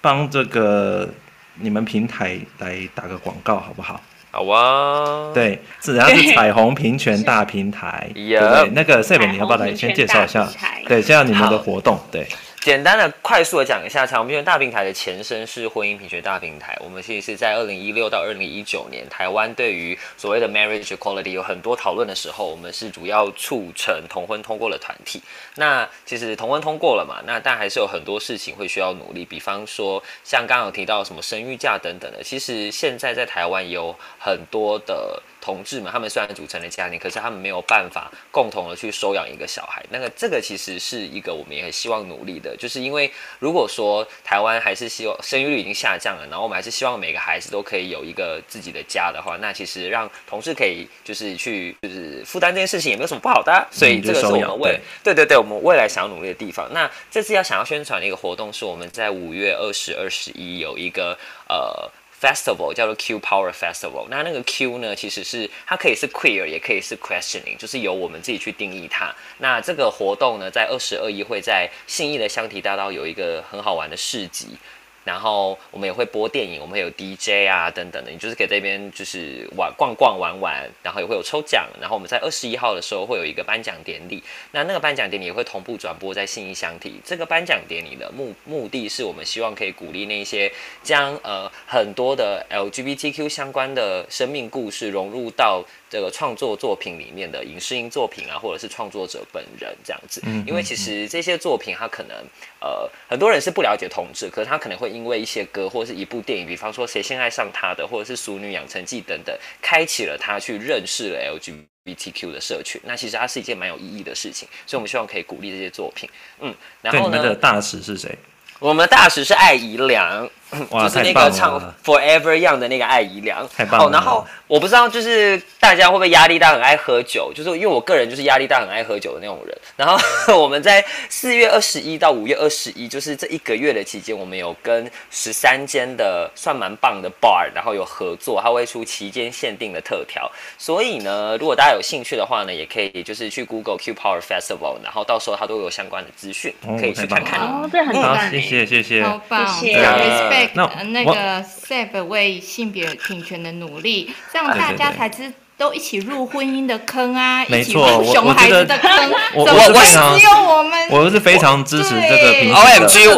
[0.00, 1.08] 帮这个
[1.56, 4.00] 你们平台来打个广告，好不好？
[4.30, 8.70] 好啊，对，自然是彩虹平权大平台， 对不对？
[8.70, 10.48] 那个 Seb 你要不要来先介绍一下？
[10.86, 12.26] 对，介绍你们的活动，对。
[12.62, 16.78] 简单的、快速的讲一下，彩虹平权大平台的前身是婚姻平权大平台。
[16.80, 25.20] 我们其实是在二零一六到二零一九年，台湾对于所谓的 marriage equality 有很多讨论的时候，我们是主要促成同婚通过的团体。
[25.56, 32.22] 那其实同婚通过了嘛，那但还是有很多事情会需要努力，比方说像刚刚有提到什么生育假等等的。
[32.22, 35.20] 其实现在在台湾有很多的。
[35.42, 39.84] 同志们，他们虽然组成了家庭，可是他们没有办法共同的去收养一个小孩。
[39.90, 53.66] 那个这个其实是一个我们也很希望努力的，就是因为如果说台湾还是希望生育率已经下降了，然后我们还是希望每个孩子都可以有一个自己的家的话，那其实让同志可以就是去就是负担这件事情也没有什么不好的。
[53.72, 56.72] 所以这个是我们未对对对，我们未来想要努力的地方。
[56.72, 61.90] 那这次要想要宣传的一个活动是我们在五月二十二十一有一个呃。
[62.22, 69.12] Festival 叫做 Q Power Festival，那那个 Q 呢，其实是它可以是 queer，也可以是 questioning，就是由我们自己去定义它。
[69.38, 74.56] 那这个活动呢，在二十二一会在信义的香堤大道有一个很好玩的市集。
[75.04, 87.00] 然后我们也会播电影，我们会有 DJ 啊等等的，你就是给这边就是玩逛逛玩玩，然后也会有抽奖，然后我们在二十一号的时候会有一个颁奖典礼，那那个颁奖典礼也会同步转播在信义香堤。
[87.04, 90.50] 这个颁奖典礼的目目的是我们希望可以鼓励那些
[90.82, 95.64] 将呃很多的 LGBTQ 相关的生命故事融入到。
[95.92, 102.16] 这个创作作品里面的影视音作品啊，或者是创作者本人这样子，因为其实这些作品，他可能
[102.60, 112.80] 呃很多人是不了解同志，可是他可能会因为一些歌或是一部电影，比方说《谁先爱上他的》或者是《熟女养成记》等等，开启了他去认识了 LGBTQ 的社群。
[112.86, 116.08] 那其实它是一件蛮有意义的事情，所以我们希望可以鼓励这些作品。
[116.40, 118.16] 嗯，然后呢，你们的大使是谁？
[118.58, 120.26] 我们的大使是艾怡良。
[120.52, 123.86] 就是那个唱 Forever Young 的那个艾怡良，太棒了。
[123.86, 127.32] 哦，然后我不知道，就是大家会不会压力大，很爱喝酒？
[127.34, 129.58] 就是因为我个人就是压力大，很爱喝酒的那种人。
[129.76, 129.96] 然后
[130.36, 140.30] 我们在四月二十一到五月二十一，就是这一个月的期间，我们有跟十三间的算蛮棒的 bar，然后有合作，他会出期间限定的特调。
[140.58, 147.40] 所以呢，如果大家有兴趣的话呢，也可以就是去 Google Q Power Festival，然后到时候他都有相关的资讯，可以去看看。
[147.40, 150.41] 哦，这很棒，谢谢谢谢，好棒，谢谢。
[150.54, 158.90] 那那个 Seb 为性别平权的努力，这样大家才知都一起入婚姻的坑啊，一起入熊孩子的坑。
[159.34, 162.56] 我我我只有我们，我是非常支持这个平权。
[162.56, 163.14] OMG，我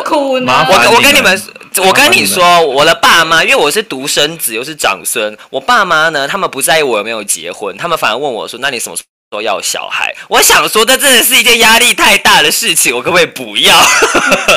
[0.96, 1.42] 我跟你们，
[1.86, 9.02] 我跟你说，我的爸妈，因为我是独生子又是长孙，我爸妈呢，他们不在意我有没有结婚，他们反而问我说：“那你什么时
[9.34, 13.76] 候？”说要小孩，我想说，这真的是一件压力太大的事情，我可不可以不要？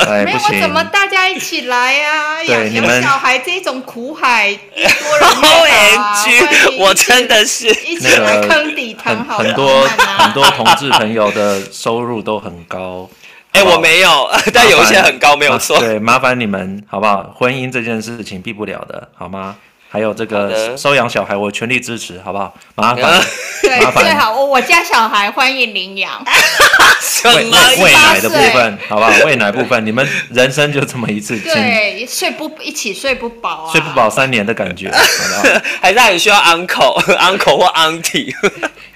[0.07, 2.43] 哎、没有，我怎么大家一起来呀、啊？
[2.43, 9.87] 养养小孩这种苦海，多人 OMG， 我真的是一起来坑底谈好、啊、很多
[10.19, 13.09] 很多同志朋友的收入都很高。
[13.53, 15.79] 哎、欸，我没有，但有一些很高，没有错。
[15.79, 17.33] 对，麻烦你们好不好？
[17.35, 19.55] 婚姻这件事情避不了的，好吗？
[19.97, 22.53] 还有这个收养小孩，我全力支持，好不好？
[22.75, 23.19] 麻烦，
[23.63, 26.23] 对，最好我我家小孩欢迎领养。
[27.25, 27.49] 喂
[27.81, 29.11] 喂奶的部分，好不好？
[29.25, 35.61] 喂奶部分， 你们人生就这么一次，对，睡不一起睡不饱啊，睡不饱三年的感觉，好不好？
[35.81, 38.35] 还是很需要 uncle uncle 或 auntie。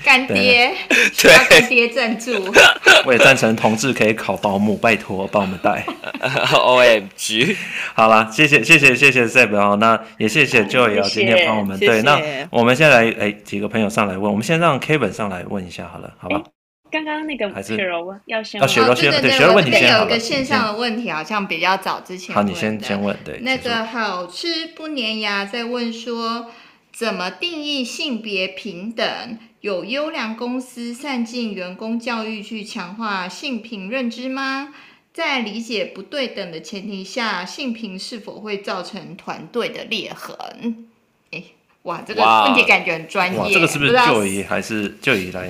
[0.04, 0.76] 干爹，
[1.16, 2.32] 对，干爹赞助。
[3.06, 5.86] 我也赞成同志可以考保姆，拜托帮我们带。
[6.54, 7.56] O M G，
[7.94, 12.02] 好了，谢谢谢谢谢谢 seb 哦，那也谢谢 Joy 哦，今天帮我们谢谢对。
[12.02, 16.44] 那我们先来哎几个朋友上来问，我们先让 Kevin 上来问一下好了，好吧？
[16.92, 19.98] 刚刚那个雪柔要先啊，雪柔先对，雪柔问题先。
[19.98, 22.36] 有个线上的问题，好像比较早之前。
[22.36, 23.40] 好，你先先问对。
[23.40, 26.48] 那个好吃不粘牙在问说，
[26.92, 29.06] 怎么定义性别平等？
[29.62, 34.74] 有优良公司善尽员工教育去强化性平认知吗？
[35.14, 40.88] 在理解不对等的前提下，性平是否会造成团队的裂痕？
[41.32, 41.44] 哎，
[41.84, 43.54] 哇，这个问题感觉很专业。
[43.54, 45.50] 这个是不是就以还是就以来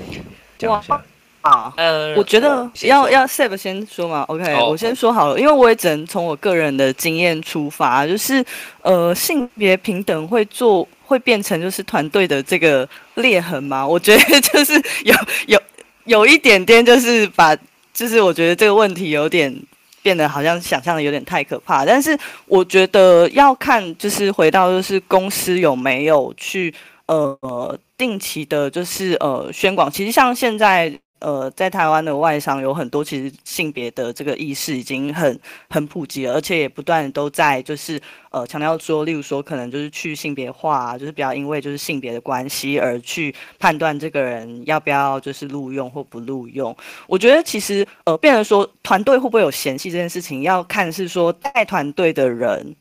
[0.58, 1.02] 讲一下？
[1.42, 8.46] 啊，呃，我觉得要要 Zeb 先说嘛，OK，、oh, 我先说好了，因为我也只能从我个人的经验出发，就是
[8.84, 13.86] 呃，性别平等会做会变成就是团队的这个裂痕吗？
[13.86, 15.16] 我觉得 就是有
[15.48, 15.60] 有
[16.06, 17.58] 有一点点，就是把
[17.94, 19.56] 就是我觉得这个问题有点
[20.02, 26.74] 变得好像想象的有点太可怕，但是我觉得要看就是回到就是公司有没有去
[27.06, 30.92] 呃定期的，就是呃宣广，其实像现在。
[31.22, 46.76] 呃，在台湾的外商有很多，其实性别的这个意识已经很很普及了，而且也不断都在就是呃强调说，例如说可能就是去性别化，就是不要因为就是性别的关系而去判断这个人要不要就是录用或不录用。
[47.06, 52.76] 我觉得其实呃，变成说团队会不会有嫌隙这件事情，要看是说带团队的人，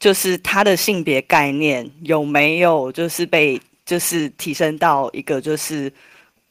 [0.00, 5.92] 就是他的性别概念有没有就是被就是提升到一个就是。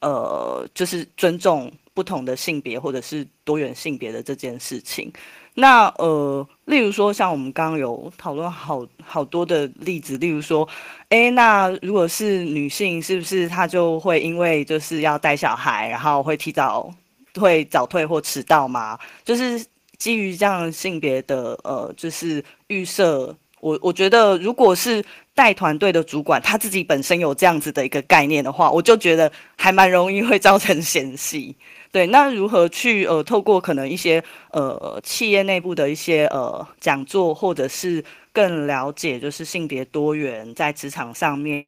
[0.03, 5.11] 呃，就是尊重不同的性别或者是多元性别的这件事情。
[5.55, 10.67] 那呃，例如说，像我们刚刚有讨论好好多的例子，例如说，
[11.09, 16.93] 诶，那如果是女性，是不是她就会因为就是要带小孩，然后会提早
[17.35, 18.99] 会早退或迟到吗？
[19.23, 19.65] 就是
[19.97, 23.35] 基于这样性别的呃，就是预设。
[23.63, 25.01] 我我觉得，如果是
[25.33, 31.55] 带团队的主管，他自己本身有这样子的一个概念的话，我就觉得还蛮容易会造成嫌隙。
[31.89, 34.21] 对，那如何去呃，透过可能一些
[34.51, 41.63] 呃企业内部的一些呃讲座，或者是更了解就是性别多元在职场上面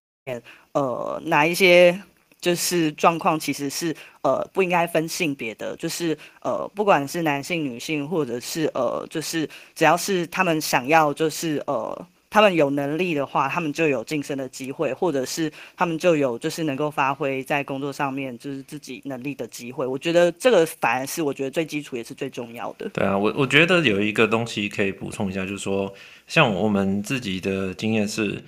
[0.73, 1.97] 呃哪一些
[2.45, 12.07] 就是状况其实是呃不应该分性别的，就是呃不管是男性女性，或者是呃就是只要是他们想要就是呃。
[12.27, 19.87] 他们有能力的话，他们就有晋升的机会，或者是他们就有就是能够发挥在工作上面就是自己能力的机会。
[19.87, 22.89] 我觉得这个反而是我觉得最基础也是最重要的。
[22.89, 25.93] 对啊，我我觉得有一个东西可以补充一下，就是说，
[26.27, 28.43] 像我们自己的经验是，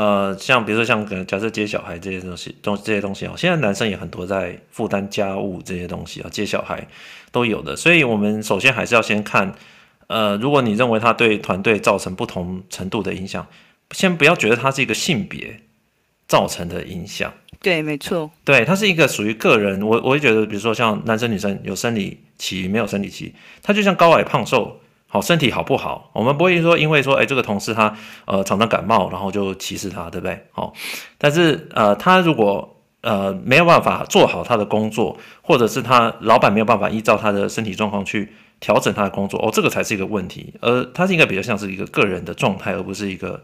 [0.00, 6.88] 呃，像比如说像可能假设接小孩这些东西，东这些东西啊，现在男生也很多在负担家务这些东西啊，接小孩
[7.30, 9.54] 都有的，所以我们首先还是要先看。
[10.06, 13.46] 呃，如果你认为他对团队造成不同程度的影响，
[13.90, 15.60] 先不要觉得他是一个性别
[16.26, 17.30] 造成的影响。
[17.60, 18.30] 对，没错。
[18.42, 19.82] 对，他是一个属于个人。
[19.82, 24.79] 我我会觉得，比如说像男生女生有生理期没有生理期，他就像高矮胖瘦，
[25.10, 27.94] 好身体好不好，我们不会说因为说，哎，这个同事他
[28.24, 30.46] 呃常常感冒，然后就歧视他，对不对？
[30.52, 30.72] 好，
[31.18, 38.32] 但是呃，他如果呃没有办法做好他的工作，或者是他老板没有办法依照他的身体状况去。
[38.60, 43.42] 调整他的工作哦，这个才是一个问题，而他是应该比较像是一个个人的状态，而不是一个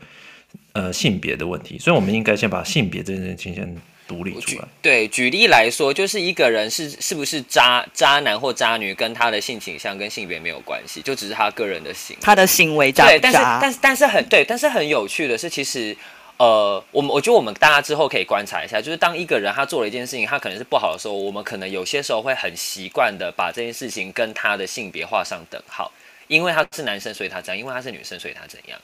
[0.74, 1.78] 呃性别的问题。
[1.78, 3.74] 所以，我们应该先把性别这件事情先
[4.06, 4.64] 独立出来。
[4.80, 13.18] 对，举例来说，就是一个人是是不是渣渣男或渣女，跟他的性倾向跟性别没有关系，就只是他个人的行为，他的行为渣不渣。
[13.18, 15.96] 对，但是但是但是很对，但是很有趣的是，其实。
[16.38, 25.90] 呃，我们我觉得我们大家之后可以观察一下，就是当一个人他做了一件事情，他可能是不好的时候，我们可能有些时候会很习惯的把这件事情跟他的性别画上等号，
[26.28, 28.78] 因为他是男生，所以他这样；因为他是女生，所以他怎样。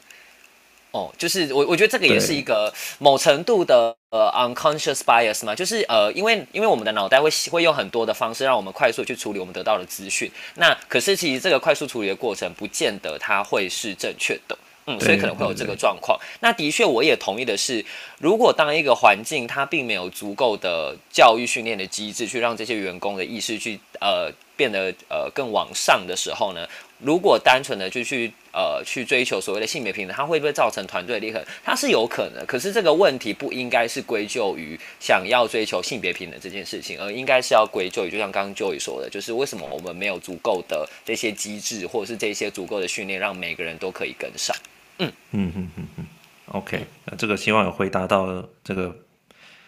[0.93, 14.57] 哦，就是我我觉得这个也是一个某程度的呃 unconscious bias 嘛，就是呃，因为因为我们的脑袋会会用很多的方式让我们快速去处理我们得到的资讯，那可是其实这个快速处理的过程，不见得它会是正确的。
[14.85, 16.19] 嗯，所以可能会有这个状况。
[16.41, 17.85] 那的确，我也同意的是，
[18.19, 26.67] 如果当一个环境它并没有足够的教育训练的机制，去让这些员工的意识去呃变得呃更往上的时候呢，
[27.03, 31.45] 如果单纯的就去呃去追求所谓的性别平等，它会不会造成团队裂痕？
[31.65, 44.55] 它是有可能，可是这个问题不应该是归咎于想要追求性别平等这件事情，而应该是要归咎于，就像刚刚 Joy 说的，就是为什么我们没有足够的这些机制，或者是这些足够的训练，让每个人都可以跟上。
[44.99, 46.07] 嗯嗯嗯嗯嗯
[46.47, 48.95] ，OK，那这个希望有回答到这个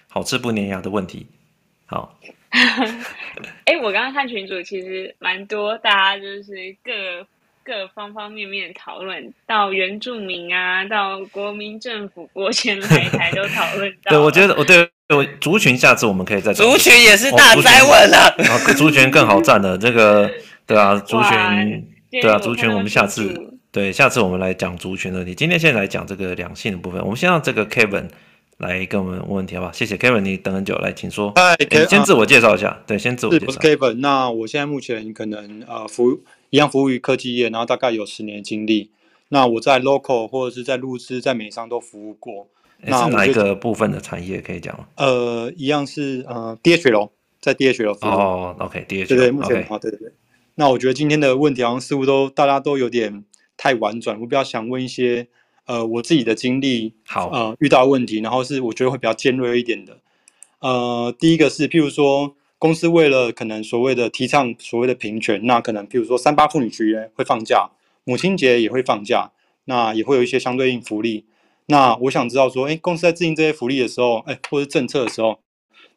[0.08, 1.26] 好吃不粘牙的问题。
[1.86, 2.18] 好，
[3.66, 7.26] 哎、欸，我刚刚看群主，其实蛮多，大家就是各
[7.64, 14.10] 各方方面面讨论，到原住民啊，到国民政府、国 权来台都讨论到。
[14.10, 19.76] 对，我觉得我对我族群，下次我们可以再族群也是大灾问了，然后族群更好赞了。
[19.76, 20.30] 这个
[20.66, 23.50] 对啊，族群对啊，族群我们下次。
[23.72, 25.34] 对，下次我们来讲族群的问题。
[25.34, 27.02] 今天先来讲这个两性的部分。
[27.02, 28.08] 我们先让这个 Kevin
[28.58, 29.72] 来跟我们问问题，好不好？
[29.72, 31.32] 谢谢 Kevin，你等很久，来，请说。
[31.34, 32.68] 嗨，Kevin，先自我介绍一下。
[32.68, 33.46] 啊、对，先自我介绍。
[33.46, 33.94] 我是 Kevin。
[33.94, 38.90] 那我现在目前可能呃服务一样服务于科技业，然后大概有十年经历。
[39.28, 42.46] 那我在 local 或者是在路资、在美商都服务过。
[42.78, 44.86] 那是哪一个部分的产业可以讲吗？
[44.96, 48.10] 呃，一样是呃 DHL，在 DHL 服务。
[48.10, 49.08] 哦，OK，DHL。
[49.08, 50.12] 对对，目前的话，对对对。
[50.54, 53.24] 那我觉得今天的问题好像似乎都大家都有点。
[53.56, 55.28] 太婉转，我比较想问一些，
[55.66, 59.98] 呃，我自己的经历，好，呃，遇到问题，然后是我觉得会比较尖锐一点的，
[60.58, 67.70] 呃，第一个是，譬如说，公司为了可能所谓的提倡所谓的平权，那可能譬如说三八妇女节会放假，
[68.04, 69.30] 母亲节也会放假，
[69.64, 71.24] 那也会有一些相对应福利，
[71.66, 75.38] 那我想知道说，哎，公司在制定这些福利的时候，哎，或是政策的时候，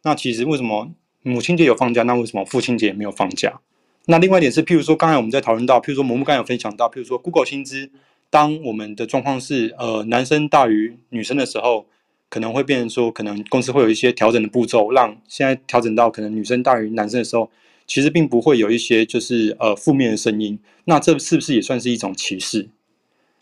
[0.04, 0.90] 那其实为什么
[1.24, 3.60] 母亲节有放假，那为什么父亲节没有放假？
[4.06, 7.92] 那另外一点是，譬如说，刚才我们在讨论到，譬如说，蘑菇刚才有分享到，譬如说，Google 薪资，
[8.30, 11.86] 当我们的状况是，呃，男生大于女生的时候，
[12.30, 17.50] 可能会变成说，可能公司会有一些调整的步骤，让现在调整到可能女生大于男生的时候，
[17.86, 20.60] 其实并不会有一些就是呃负面的声音。
[20.86, 22.70] 那这是不是也算是一种歧视？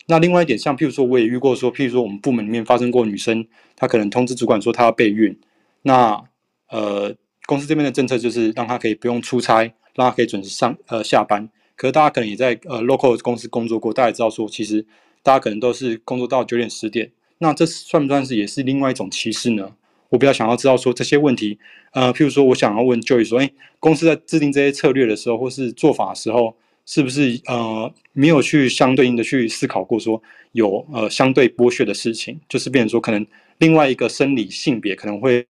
[0.06, 5.36] 那另外一点，像譬如说，我也遇过说，譬如说，我们部门里面发生过女生，她可能通知主管说她要备孕，
[5.82, 6.22] 那
[6.68, 7.14] 呃，
[7.46, 9.72] 公司这边的政策就是让她可以不用出差。
[9.96, 14.84] 让她可以准时上呃下班，可是大家可能也在呃 local 公司工作过，大家也知道说，其实
[15.22, 19.74] 大家可能都是工作到九点十点，那这算不算是也是另外一种歧视呢？
[20.08, 21.58] 我比较想要知道说这些问题，
[21.92, 23.50] 呃，譬如说我想要问 Joy 说，哎，
[23.80, 26.56] 公司在制定这些策略的时候，或是做法的时候，
[26.86, 30.22] 是不是呃没有去相对应的去思考过说
[30.52, 33.26] 有呃相对剥削的事情，就是变成说可能
[33.58, 35.44] 另外一个生理性别可能会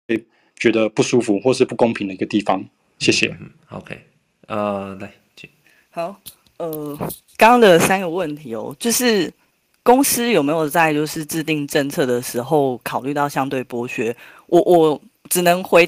[0.56, 2.64] 觉得不舒服或是不公平的一个地方？
[3.00, 3.26] 谢谢。
[3.40, 3.98] 嗯，OK。
[4.46, 5.12] 呃，来，
[5.95, 6.20] 好，
[6.57, 6.97] 呃，
[7.36, 9.32] 刚刚的三个问题哦，就是
[9.84, 14.14] 公司有没有在就是制定政策的时候考虑到相对剥削？
[14.49, 15.86] 我我只能回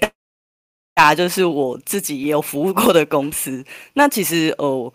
[0.95, 3.65] 答，就是我自己也有服务过的公司。
[3.95, 4.93] 那其实呃，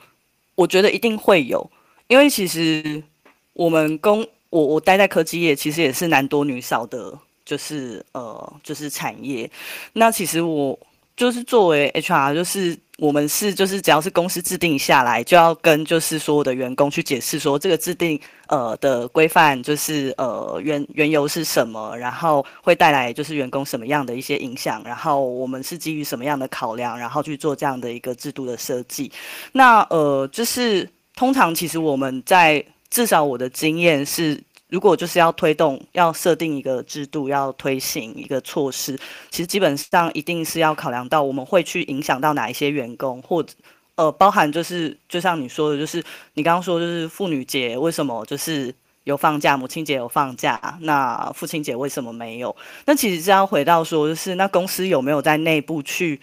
[0.56, 1.70] 我觉得一定会有，
[2.08, 3.04] 因为其实
[3.52, 9.52] 我们公我我待在科技业，其实也是男多女少的，就是呃就是产业。
[9.92, 10.80] 那其实我
[11.18, 12.80] 就是作为 HR，就是。
[13.02, 29.12] 我们是就是只要是公司制定下来，就要跟就是所有的员工去解释说这个制定呃的规范就是呃原缘由是什么，然后会带来就是员工什么样的一些影响，然后我们是基于什么样的考量，然后去做这样的一个制度的设计。
[29.52, 34.40] 那呃就是通常其实我们在至少我的经验是。
[34.72, 38.98] 如果就是要推动，要设定一个制度，要推行一个措施，
[39.30, 43.54] 其实基本上一定是要考量到我们会去影响到哪一些员工，或者
[43.96, 46.02] 呃，包含就是就像你说的，就是
[46.36, 52.56] 你刚刚说就是妇女节为什么就是有放假，母亲节有放假，那父亲节为什么没有？
[52.86, 56.22] 那其实是要回到说，就是那公司有没有在内部去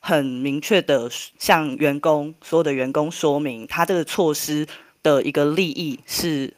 [0.00, 4.66] 很明确的向员工所有的员工说明，他这个措施
[5.00, 6.52] 的一个利益是。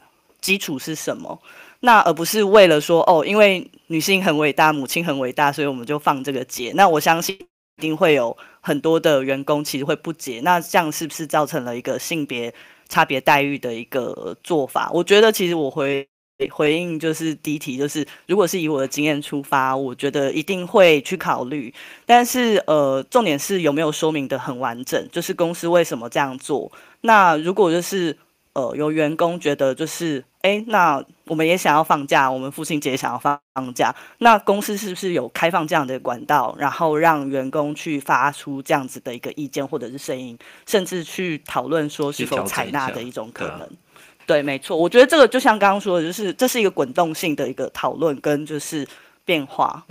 [0.47, 1.37] 基础是什么？
[1.81, 6.71] 那而不是为了说哦，因为女性很伟大，母亲很伟大，所以我们就放这个节。
[6.73, 10.39] 那我相信一定会有很多的员工其实会不解。
[10.41, 12.53] 那这样是不是造成了一个性别
[12.87, 14.89] 差别待遇的一个做法？
[14.93, 16.07] 我觉得其实我回
[16.49, 21.73] 回应就是第一题，就是如果是以我的经验出发，我觉得一定会去考虑。
[22.05, 26.71] 但是呃，重点是有没有说明得很完整，就是公司为什么这样做？
[27.01, 28.15] 那如果就是。
[28.57, 33.39] 呃，有员工觉得就是，哎，那我们也想要放假，我们父亲节也想要放
[33.75, 40.35] 假，那公司是不是有开放这样的管道，然后让员工去发出这样子的一个意见或者是声音，
[40.65, 43.69] 甚至去讨论说是否采纳的一种可能？
[44.25, 48.87] 对，没错，我觉得这个就像刚刚说的，就是这是一个滚动性的一个讨论跟就是
[49.23, 49.85] 变化。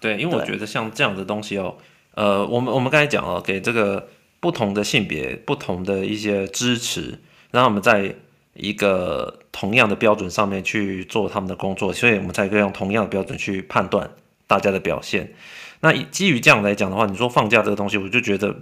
[0.00, 1.76] 对，因为我觉得像这样的东西哦，
[2.16, 4.08] 呃，我们我们刚才讲了，给这个
[4.40, 7.16] 不同的性别不同的一些支持。
[7.50, 8.14] 然后我们在
[8.54, 14.10] 一个同样的标准上面去做他们的工作，所以我们才可以用同样的标准去判断
[14.46, 15.32] 大家的表现。
[15.80, 18.54] 那基于这样来讲的话，你说放假这个东西，我就觉得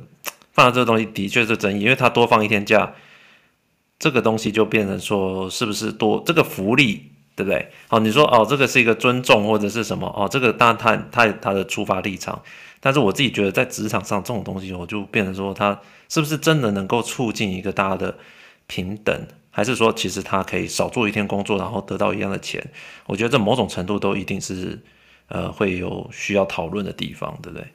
[0.53, 2.93] 放假这个东西的确是争议，因为他多放一天假，
[3.99, 7.71] 这个东西就变成说是不是多这个福利，对不对？
[7.89, 12.43] 好，你说哦，这个是一个尊重或者是什么哦，这个当然他他他的出发立场，
[12.81, 15.81] 但是我自己觉得在职场上这种东西，我就变成说他
[16.11, 18.19] 是不是真的能够促进一个大家的
[18.67, 22.65] 平等，还是说其实他可以少做一天工作，然后得到一样的钱？
[23.07, 24.79] 我觉得这某种程度都一定是。
[25.29, 27.67] 呃，会有需要讨论的地方，对不对？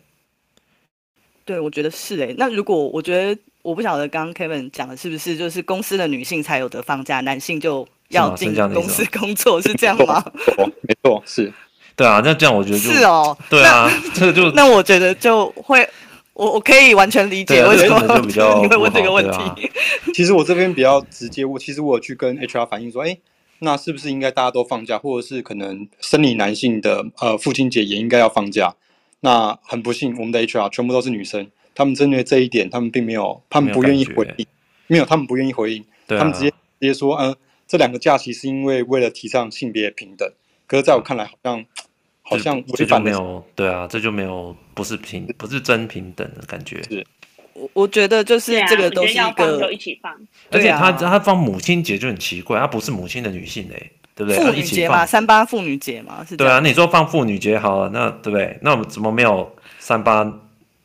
[1.44, 2.34] 对，我觉得是诶。
[2.38, 10.24] 那如果我觉得，我不晓得刚刚 Kevin 讲的是不是，就是公司的女性才有得放假，男性就要进公司工作，是这样吗？
[10.84, 11.52] 没错，是。
[11.98, 13.38] 对啊，那这样我觉得就是哦。
[13.50, 15.86] 对啊， 这个就那我觉得就会，
[16.42, 19.38] 我我可以完全理解为什么你会问这个问题。
[19.38, 19.56] 啊、
[20.12, 23.18] 其实我这边比较直接，我其实我有去跟 HR 反映说，哎。
[23.64, 28.74] 那是不是应该大家都放假，或者是可能生理男性的呃父亲节也应该要放假？
[29.20, 34.48] 那很不幸，我们的 HR 全部都是女生，他们针对这一点，他们并没有，他们不愿意回应，
[34.88, 37.38] 没有，没有，他们不愿意回应，啊、他们直接直接说，嗯、呃，
[37.68, 40.28] 这两个假期是因为为了提倡性别平等。
[40.66, 41.64] 可是在我看来，好像
[42.32, 46.82] 好像这就没有，对啊，这就没有不是平不是真平等的感觉。
[46.84, 47.06] 是。
[47.54, 50.16] 我我觉得就是这个都是一个，就一起放，
[50.52, 54.42] 而且他他放母亲节就很奇怪，他不是母亲的女性嘞，对不对？
[54.42, 56.38] 妇女节嘛，三八妇女节嘛，是。
[56.38, 58.58] 对啊，你说放妇女节好了，那对不对？
[58.62, 60.24] 那我们怎么没有三八，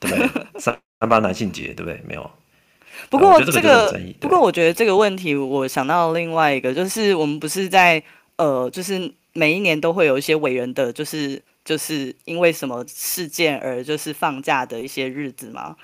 [0.01, 0.28] 对不对？
[0.59, 2.01] 三三八男性节，对不对？
[2.07, 2.28] 没有。
[3.09, 8.03] 不过这个，不过我觉得这个问题，我想到另外一个，就是我们不是在
[8.36, 8.99] 呃，就是
[9.37, 15.76] 每一年都会有一些伟人的，就是就是因为什么事件而就是放假的一些日子嘛？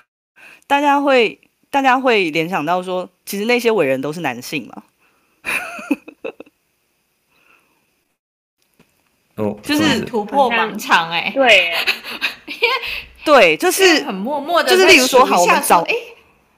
[0.67, 1.39] 大家会，
[1.69, 4.83] 大家会联想到说，其实那些伟人都是男性嘛？
[9.35, 11.73] 哦，就是突破盲肠哎，对，
[13.25, 15.95] 对，就是很默默的，就是例如说，好，我们找，哎，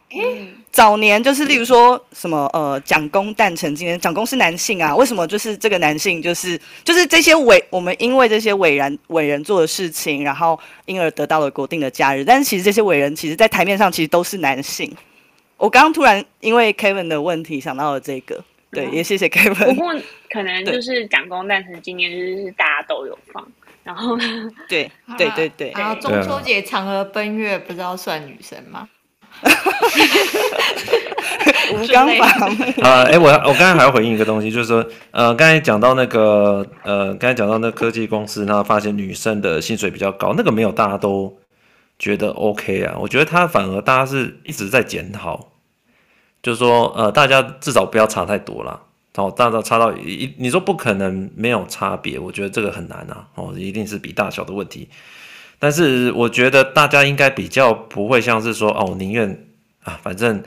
[0.09, 0.47] 哎。
[0.75, 14.93] 早年就是，例如说什么呃，蒋公诞辰今天，蒋公是男性啊，为什么就是这个男性就是就是这些伟我们因为这些伟人伟人做的事情，然后因而得到了国定的假日，但是其实这些伟人其实在台面上其实都是男性。
[15.55, 19.75] 我刚刚突然因为 Kevin 的问题想到了这个，对，嗯、也谢谢 Kevin。
[19.75, 19.95] 不过
[20.29, 23.47] 可能就是蒋公诞辰今天就是大家都有放，
[23.81, 24.17] 然后
[24.67, 28.89] 对对对对，然后中秋节嫦娥奔月不知道算女生吗？
[31.73, 32.27] 吴刚法
[32.81, 41.35] 啊，哎、 我我刚才还要回应一个东西，就是说，呃，刚才讲到那个，呃，刚才讲到那个科技公司，然后发现女生的薪水比较高，那个没有大家都
[41.97, 45.51] 觉得 OK 啊，我觉得他反而大家是一直在检讨，
[46.41, 48.81] 就是说，呃，大家至少不要差太多了，
[49.15, 54.87] 哦，大家差到一，你说不可能没有差别，我觉得这个很难啊，哦，一定是比大小的问题。
[55.57, 59.29] 但是我觉得大家应该比较不会像是说哦，宁愿
[59.83, 60.43] 啊，反正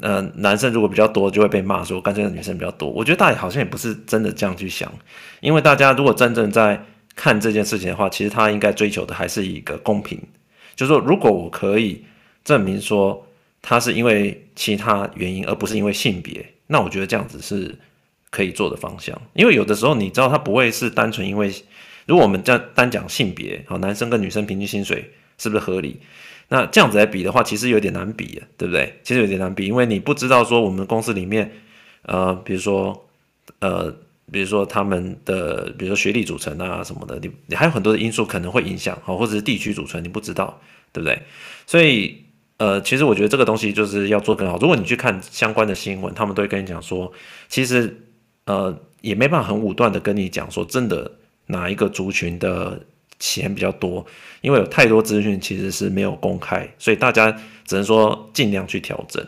[0.00, 2.88] 呃男生如果比较多就会被骂说干脆女生比较多。
[2.90, 4.92] 我觉得大家好像也不是真的这样去想，
[5.40, 6.84] 因为大家如果真正在
[7.14, 10.20] 看这件事情的话，其实他应该追求的还是一个公平，
[10.74, 12.04] 就是说如果我可以
[12.44, 13.26] 证明说
[13.62, 17.74] 他是因为其他原因而不是因为性别，那我觉得这样子是
[18.30, 19.16] 可以做的方向。
[19.34, 21.52] 因为有的时候你知道他不会是单纯因为。
[22.08, 26.00] 如果我们这单讲性别，好，男生跟女生平均薪水是不是合理？
[26.48, 28.98] 那这样子来比的话，其实有点难比，对不对？
[29.02, 31.52] 其实有点难比，因为你不知道说我们公司里面，
[32.04, 33.06] 呃，比如说，
[33.58, 33.94] 呃，
[34.32, 40.58] 比如说他们的，比如说学历组成啊什么的，你你还有很多的因素可能会影响，好，或者是地区组成，你不知道，
[40.90, 41.20] 对不对？
[41.66, 42.24] 所以，
[42.56, 44.56] 呃，其实我觉得这个东西就是要做更好。
[44.56, 47.12] 如果你去看相关的新闻，他们都会跟你讲说，
[47.50, 47.94] 其实，
[48.46, 51.17] 呃，也没办法很武断的跟你讲说，真的。
[51.48, 52.80] 哪一个族群的
[53.18, 54.06] 钱比较多？
[54.40, 57.30] 因为有太多资讯其实是没有公开，所以大家
[57.66, 59.22] 只能说尽量去调整。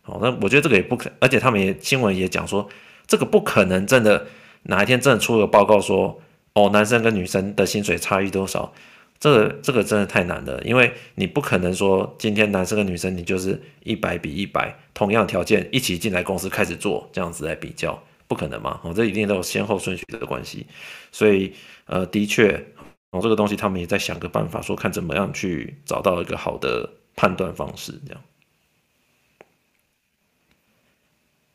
[0.00, 2.68] 好，那我觉得这个也不可，而且他们也新闻也讲说，
[3.06, 4.26] 这个不可能真的
[4.64, 6.20] 哪一天真的出了报告说，
[6.54, 8.72] 哦，男生跟女生的薪水差异多少？
[9.20, 18.02] 这个这个真的太难了，因为你不可能说今天男生跟女生你就是一百比一百，同样条件一起进来公司开始做这样子来比较。
[18.32, 18.80] 不可能嘛？
[18.82, 20.66] 哦，这一定都有先后顺序的关系，
[21.10, 21.52] 所以
[21.84, 22.64] 呃，的确，
[23.10, 28.22] 哦，这个东西他们也在想个办法，说看怎么样去找到一个好的判断方式，这样。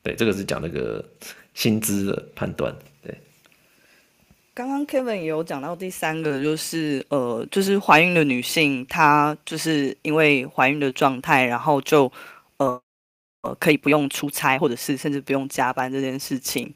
[0.04, 1.04] 对，这个是讲那个
[1.56, 2.76] 薪资的判断。
[3.02, 3.18] 对，
[4.54, 12.12] 刚刚 Kevin 也有讲到第三个，就是呃，就是怀孕的女性，她就是因为怀孕的状态，然后就
[13.42, 13.50] 呃。
[13.50, 16.70] 呃可以不用出差，或者是甚至不用加班这件事情。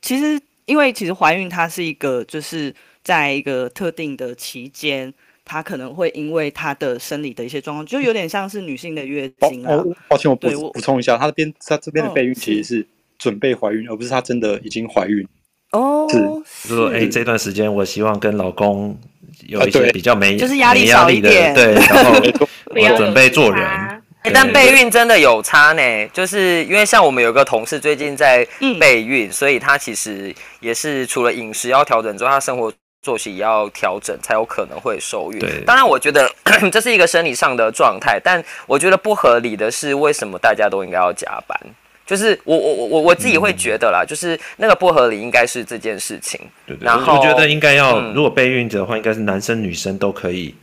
[0.00, 5.12] 其实，因为其实怀孕它是一个，就是在一个特定的期间，
[5.44, 9.74] 它可能会因为它的生理的一些状况，就有点像是女性的月经啊。
[9.74, 12.86] 哦，抱歉，我补我补充一下，她这边她这边的备孕其实是
[13.18, 15.26] 准备怀孕，哦、而不是她真的已经怀孕。
[15.72, 18.98] 哦，是，就说哎，这段时间我希望跟老公
[19.46, 22.12] 有一些比较没、啊、就是压力少一点，对，然后
[22.72, 24.02] 我准备做人。
[24.26, 28.46] 欸、但备孕真的有差呢，就是因为像我们有个同事最近在
[28.80, 32.72] 备孕，嗯、所以他其实也是除了饮食要调整之外，他生活
[33.02, 35.38] 作息也要调整，才有可能会受孕。
[35.38, 36.28] 对，当然我觉得
[36.72, 41.58] 这是一个生理上的状态，但我觉得不合理的是，为什么大家都应该要加班？
[42.04, 46.40] 就是我我我我我自己会觉得啦，嗯、就是那个不合理应该是这件事情。
[46.66, 50.54] 对，对，然后我觉得应该要，嗯、如果备孕者的话，应该是男生女生都可以。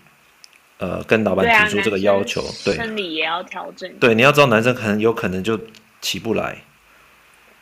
[0.79, 3.89] 呃，跟老板提出这个要求，对，生理也要调整。
[3.99, 5.59] 对，你要知道，男生可能有可能就
[6.01, 6.57] 起不来。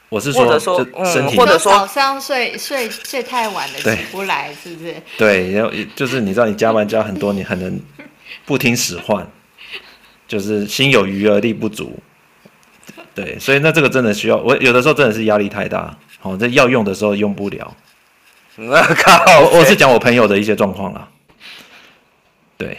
[0.10, 0.60] 我是说，
[1.06, 4.96] 身体，或者说早上睡睡睡太晚了起不来，是不是？
[5.18, 7.80] 对，然后就是你知道，你加班加很多，你可能
[8.46, 9.26] 不听使唤，
[10.28, 11.98] 就是心有余而力不足。
[13.16, 17.74] 对，所以那这个真的需要，我有的时候真的是压力太大，好，这要用的时候用不了。
[18.58, 21.08] 我靠，我是讲我朋友的一些状况啦。
[22.58, 22.78] 对。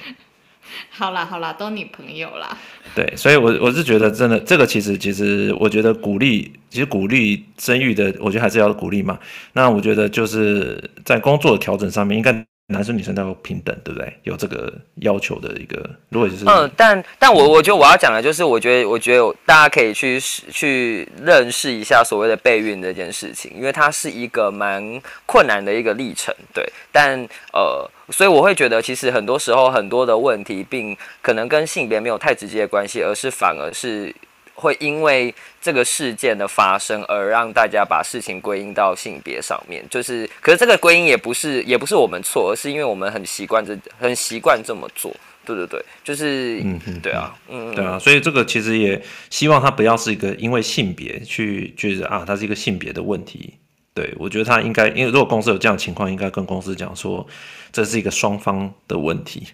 [0.95, 2.57] 好啦好啦，都你朋友啦。
[2.95, 9.18] 对，所以我，我我是觉得，真的，这个其实其实，我觉得鼓励，其实鼓励生育的，我觉得还是要鼓励嘛。
[9.55, 12.45] 那我觉得就是在工作的调整上面，应该。
[12.68, 14.18] 男生女生都要平等，对不对？
[14.22, 24.82] 有这个要求的一个，如果就是嗯，但但我我觉得我要讲的就是，我觉得我觉得大家可以去去认识一下所谓的备孕这件事情，因为它是一个蛮
[25.26, 26.64] 困难的一个历程，对。
[26.90, 27.20] 但
[27.52, 34.14] 呃，所以我会觉得，其实很多时候很多的问题，并可能跟性别没有太直接的关系，而是反而是。
[34.62, 53.54] 会因为这个事件的发生而让大家把事情归因到性别上面，就是，可是这个归因也不是也不是我们错，而是因为我们很习惯这很习惯这么做，对对对，就是，嗯哼，对啊，嗯，对啊，所以这个其实也希望它不要是一个因为性别去觉得啊，它是一个性别的问题，
[53.92, 57.26] 对，我觉得他应该，因为如果公司有这样的情况，应该跟公司讲说
[57.72, 59.48] 这是一个双方的问题，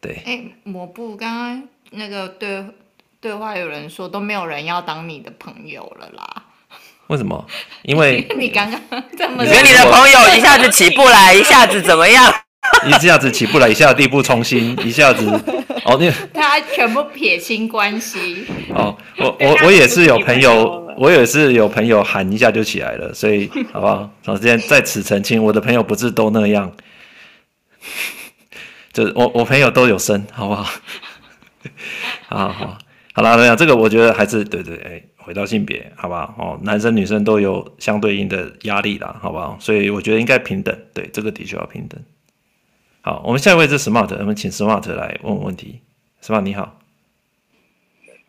[0.00, 2.64] 对，哎，抹布刚刚那个对。
[3.20, 6.42] 对话有人说都没有人要当你的朋友了啦？
[7.08, 7.44] 为什么？
[7.82, 8.80] 因为你刚刚
[9.16, 12.32] 这么，觉得你的朋友一下子起不来，一下子怎么样？
[12.86, 15.26] 一下子起不来，一下子力不从心，一下子
[15.86, 18.46] 哦，那他全部撇清关系。
[18.74, 24.10] 哦，我我我也是有朋友，我也是有朋友喊一下就起来了，所以好不好？
[24.24, 26.70] 首先在此澄清，我的朋友不是都那样，
[28.92, 30.64] 就是我我朋友都有生，好不好？
[32.28, 32.78] 好好
[33.18, 33.22] 好。
[33.22, 36.34] 啦，这样这个我觉得还是对对，哎，回到性别，好不好？
[36.38, 39.56] 哦，男生女生都有相对应的压力啦，好不好？
[39.60, 42.00] 所以我觉得应该平等，对，这个的确要平等。
[43.00, 45.80] 好，我们下一位是 Smart，我们请 Smart 来问问题。
[46.22, 46.78] Smart 你好，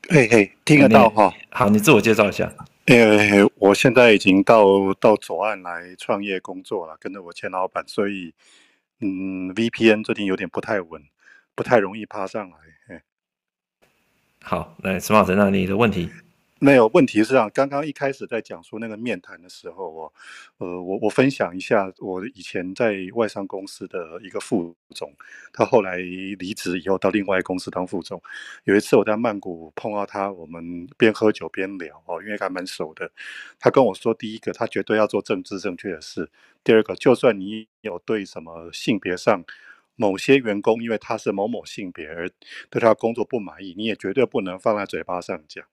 [0.10, 1.34] 嘿嘿，听得到哈？
[1.50, 2.54] 好，你自我介绍一下。
[2.86, 4.64] 呃，我现在已经到
[5.00, 8.34] 到左岸来创业工作了，跟着我前老板，所以
[9.02, 11.04] 嗯，VPN 最近有点不太稳，
[11.54, 12.56] 不太容易爬上来。
[14.50, 16.10] 好，来，Smart，那你的问题？
[16.58, 20.14] 没有问题是这样，刚刚一开始在讲说那个面谈的时候，我，
[20.58, 25.14] 呃，我我分享一下我以前在外商公司的一个副总，
[25.54, 28.20] 他后来离职以后到另外公司当副总。
[28.64, 33.12] 有一次我在曼谷碰到他，我们边喝酒边聊哦，因为还蛮熟的。
[33.60, 36.32] 他跟我说，第一个他绝对要做政治正确的事，
[36.64, 39.43] 第二个就算你有对什么性别上。
[40.02, 42.30] 某些员工因为他是某某性别而
[42.70, 45.66] 对他工作不满意，你也绝对不能放在嘴巴上讲。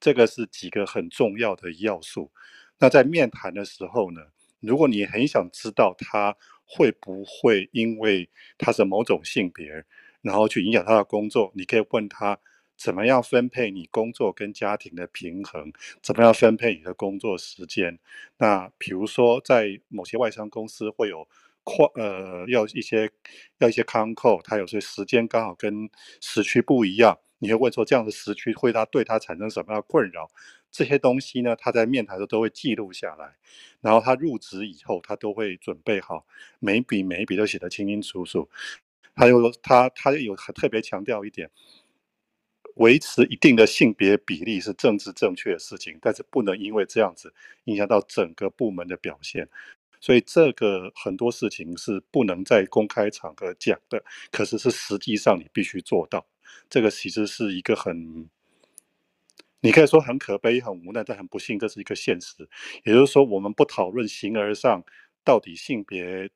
[0.00, 2.30] 这个是几个很重要的要素。
[2.78, 4.22] 那在面谈的时候呢，
[4.60, 6.34] 如果你很想知道他
[6.64, 9.84] 会不会因为他是某种性别，
[10.22, 12.38] 然后去影响他的工作，你可以问他
[12.74, 15.70] 怎么样分配你工作跟家庭的平衡，
[16.00, 17.98] 怎么样分配你的工作时间。
[18.38, 21.28] 那比如说在某些外商公司会有。
[21.66, 23.10] 跨呃，要一些
[23.58, 25.90] 要一些 con-call，他有些时间刚好跟
[26.20, 30.30] 时区不一样，你会问说这样的时区会他对他产生什么样的困扰？
[30.70, 33.34] 这些东西呢，他在面谈的时候都会记录下来，
[33.80, 36.24] 然后他入职以后，他都会准备好，
[36.60, 38.48] 每一笔每一笔都写得清清楚楚。
[39.14, 41.50] 还有他他有特别强调一点，
[42.74, 47.32] 维持一定的性别比例是政治正确的事情，但是不能因为这样子
[47.64, 49.48] 影响到整个部门的表现。
[50.00, 56.26] 所以这个很多事情是不能在公开场合讲的，可是是实际上你必须做到。
[56.68, 58.28] 这个其实是一个很
[59.60, 62.48] 你可以说很可悲、很无奈，但很不幸，这是一个现实。
[62.84, 64.84] 也就是说，我们不讨论形而上
[65.24, 66.30] 到底性别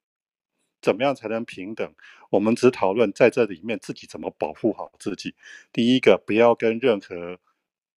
[0.83, 1.95] 怎么样才能平等，
[2.31, 5.35] 我们只讨论在这里面自己怎么保护好自己。
[5.73, 7.39] 第一个，不要跟任何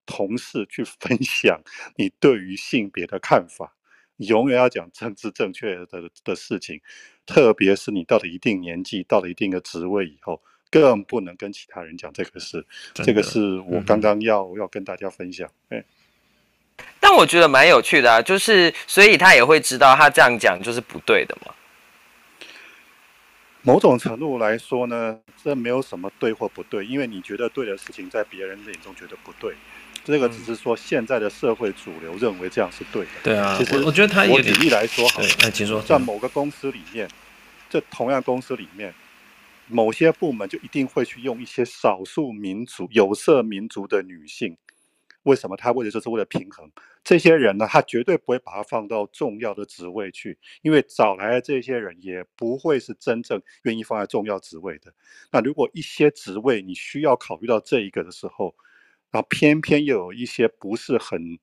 [0.06, 1.62] 同事去分享
[1.96, 3.76] 你对于性别的看法，
[4.26, 6.82] 永远要讲政治正确的的事情，
[7.26, 10.42] 特别是你到了一定年纪、到了一定的职位以后。
[10.74, 12.66] 更不能跟其他人讲这个事，
[12.96, 15.48] 这个是我刚刚要、嗯、要跟大家分享。
[15.70, 15.84] 哎，
[17.00, 21.54] 但我觉得蛮有趣的啊，就是所以他也会知道他这样讲就是不对的嘛。
[23.62, 29.54] 某种程度来说呢，这没有什么对或不对，因为你觉得对的事情，在别人眼中觉得不对，
[30.04, 33.12] 这个只是说现在的社会主流认为这样是对的。
[33.24, 37.08] 对啊，其实我，觉得他我举例来说好了，那请说，在某个公司里面，
[37.70, 38.94] 这同样公司里面。
[39.70, 44.58] 某些部门就一定会去用一些少数民族、有色民族的女性，
[45.24, 45.56] 为什么？
[45.56, 46.70] 他为的就是为了平衡
[47.02, 47.66] 这些人呢？
[47.66, 54.94] 他绝对不会把它放到重要的职位去，因为找来的这些人也不会是真正愿意放在重要职位的。
[55.32, 58.54] 那如果一些职位你需要考虑到这一个的时候，
[59.14, 61.38] 然后偏偏又有一些不是很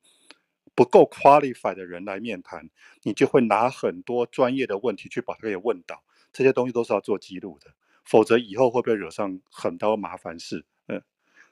[0.74, 2.68] 不够 qualified 的人来面谈，
[3.04, 6.02] 你就会拿很多专业的问题去把他给问倒，
[6.32, 7.70] 这些东西都是要做记录的。
[8.02, 10.64] 否则以后会不会惹上很多麻烦事？
[10.88, 11.00] 嗯，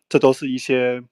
[0.08, 1.04] 这都是一些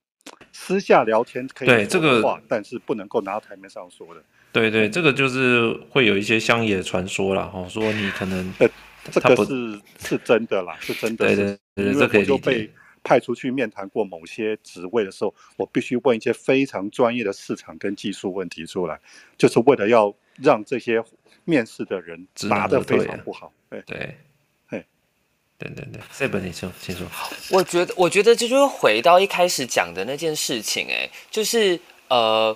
[0.50, 4.20] 私下聊天可以说的话，对这个，但是不能够拿到台面上说的。
[4.50, 8.68] 对对，这个就是会有一些乡野传说了哈，说你可能呃，
[9.12, 11.26] 这个是是真的啦，是真的。
[11.26, 12.70] 对对对，这可以理解。
[13.07, 18.98] 派出去面谈过某些职位的时候，我必须问一些非常专业的市场跟技术问题出来，
[19.38, 21.00] 就是为了要让这些
[21.44, 23.52] 面试的人答得非常不好。
[23.70, 24.16] 对对。
[25.59, 27.07] 对对对，这本你说，请说。
[27.50, 32.54] 我觉得，我觉得这就是回到一开始讲的那件事情，哎，就是呃，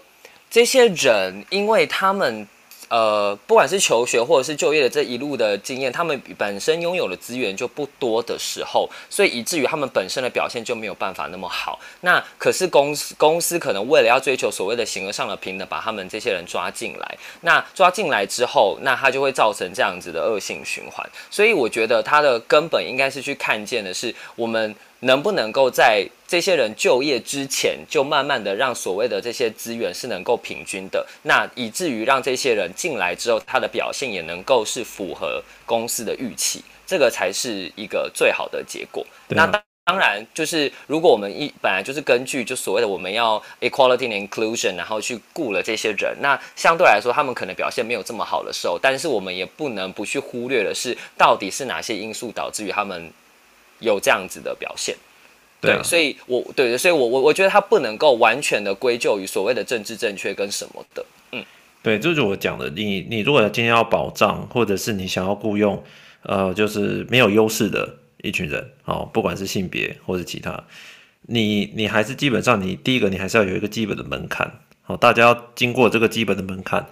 [0.50, 2.46] 这些人，因为他们。
[2.90, 11.78] 呃，不管是求学或者是就业的这一路的经验，他们本身拥有的资源就不多的时候，所以以至于他们本身的表现就没有办法那么好。
[12.00, 17.18] 那可是公司公司可能为了要追求所谓的形而上的平等，把他们这些人抓进来。
[17.42, 21.08] 那抓进来之后，那他就会造成这样子的恶性循环。
[21.30, 24.74] 所以我觉得他的根本应该是去看见的是我们。
[25.00, 39.02] 能不能够在这些人就业之前，就慢慢的让所谓的这些资源是能够平均的，那以至于让这些人进来之后，他的表现也能够是符合公司的预期，这个才是一个最好的结果。
[39.02, 53.10] 啊、那当当然就是如果我们一本来就是根据就所谓的我们要 equality and inclusion，然后去雇了这些人，那相对来说他们可能表现没有这么好的时候，但是我们也不能不去忽略的是，到底是哪些因素导致于他们。
[53.80, 54.96] 有这样子的表现，
[55.60, 61.44] 对，所以我对，所以我我我觉得他不能够完全的归咎于所谓的政治正确跟什么的，嗯，
[61.82, 65.82] 对，这就是我讲的，你你如果今天要保障，或者是你想要雇佣，
[66.22, 70.62] 呃，就是没有优势的一群人，哦，不管是性别或者其他，
[71.22, 74.46] 你你还是基本上你第一个你还是要有一个基本的门槛，
[74.82, 76.86] 好、哦，大家要经过这个基本的门槛，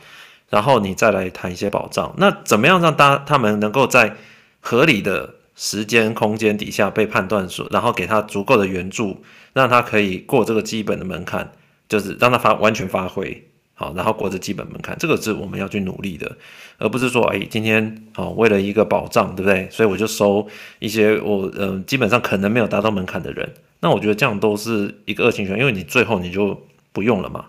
[0.50, 4.16] 然后你再来谈一些保障，那怎么样让大他们能够在
[4.60, 11.50] 合理的时间空间底下被判断说，然后给他足够的援助，让他可以过这个基本的门槛，
[11.88, 13.44] 就是让他发完全发挥
[13.74, 16.36] 好，然后过这基本门槛，这个是我们要去努力的，
[16.78, 19.68] 而不是说，哎，今天哦，为了一个保障，对不对？
[19.68, 20.46] 所以我就收
[20.78, 27.46] 一些我嗯、基本上可能没有达到门槛的人，那我觉得这样都是一个恶性循环，因为你最后你就不用了嘛。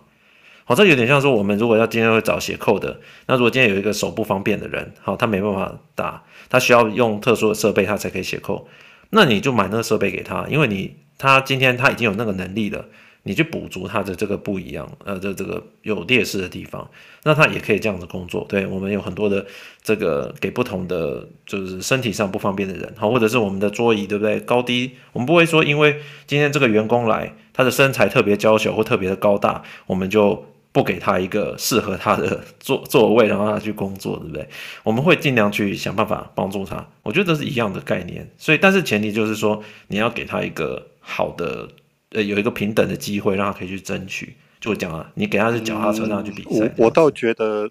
[0.69, 8.67] 好，这有点像说，我们如果要今天会找写扣的，那如果今天有一个手不方便的人，好，他没办法打，他需要用特殊的设备，他才可以写扣，
[9.09, 12.85] 那你就买那个设备给他，因为你他今天他已经有那个能力了，
[13.23, 16.87] 你去补足他的这个不一样，呃，这这个有劣势的地方，
[17.23, 18.45] 那他也可以这样子工作。
[18.47, 19.43] 对，我们有很多的
[19.81, 24.39] 这个给不同的就是身体上不方便的人，好，或者是我们的桌椅，对不对？
[24.41, 30.45] 高低，我们不会说因为今天这个员工来，他的身材特别娇小或特别的高大，我们就。
[30.71, 34.47] 不给他一个适合他的座 座位，然后让他去工作，对不对？
[34.83, 36.87] 我们会尽量去想办法帮助他。
[37.01, 38.29] 我觉得这是一样的概念。
[38.37, 41.67] 所以，但是前提就是说，你要给他一个好的，
[42.11, 44.35] 呃，有一个平等的机会，让他可以去争取。
[44.59, 46.65] 就讲啊，你给他是脚踏车，让他去比赛。
[46.65, 47.69] 嗯，我我倒觉得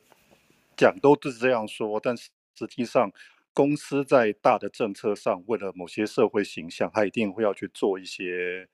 [0.76, 3.12] 讲都是这样说，但是实际上，
[3.52, 8.66] 公司在大的政策上，为了某些社会形象，他一定会要去做一些。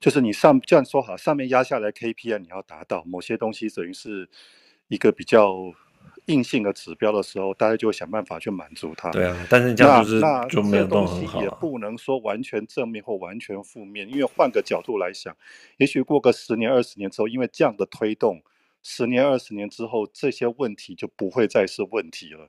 [0.00, 4.28] 就是你上这样说好，上面压下来 KPI 你要达到某些东西，等于是
[4.88, 5.72] 一个比较
[6.26, 9.10] 硬性的指标的时候，大家就会想办法去满足它。
[9.10, 15.36] 对啊，但是这样就是那就没有那东西也不能说完全正面或完全负面，因为换个角度来想，
[15.78, 18.42] 也许过个十年、二十年之后，因为这样的推动，
[18.82, 22.48] 十年、二十年之后，这些问题就不会再是问题了。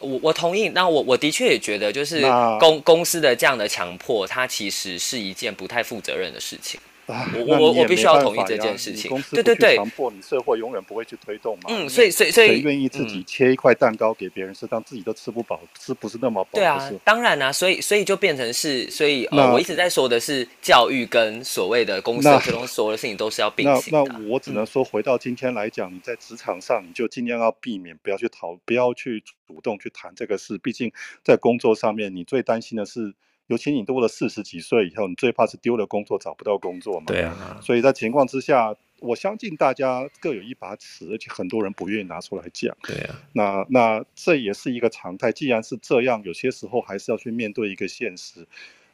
[0.00, 2.22] 我我同意，那我我的确也觉得，就是
[2.60, 6.78] 公公司的这样的强迫，它其实是一件不太负责任的事情。
[7.06, 9.10] 啊、我我我必须要同意这件事情。
[9.30, 11.64] 对对对，强迫你社会永远不会去推动嘛。
[11.68, 16.50] 嗯，所以所以所以，谁愿意自己切一块蛋糕给别人吃，当、嗯、自己都吃不饱，吃不是那么饱？
[16.54, 24.10] 对啊，当然啊，所以所以就变成是，所以呃，我一直在说的是教育跟所谓的公司这种所有的事情都是要并行的。
[24.10, 30.58] 那那我只能说，回到今天来讲，你在职场上，你就尽量要避免，不要去讨，不要去主动去谈这个事。
[30.58, 30.92] 毕竟
[31.22, 33.14] 在工作上面，你最担心的是。
[33.48, 37.06] 尤其你到了四十几岁以后，你最怕是丢了工作找不到工作嘛？
[37.06, 37.60] 对啊。
[37.62, 42.76] 所以在情况之下，我相信大家各有一把尺，而且很多人不愿意拿出来讲。
[42.82, 43.22] 对啊。
[43.32, 45.30] 那那这也是一个常态。
[45.30, 48.46] 既然是这样，有些时候还是要去面对一个现实。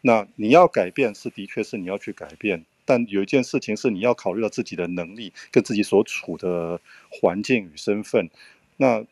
[0.03, 6.81] 那你要改变是的确是你要去改变，但有一件事情是你要考虑到自己的能力跟自己所处的
[7.11, 8.29] 环境与身份。
[8.77, 9.05] 那。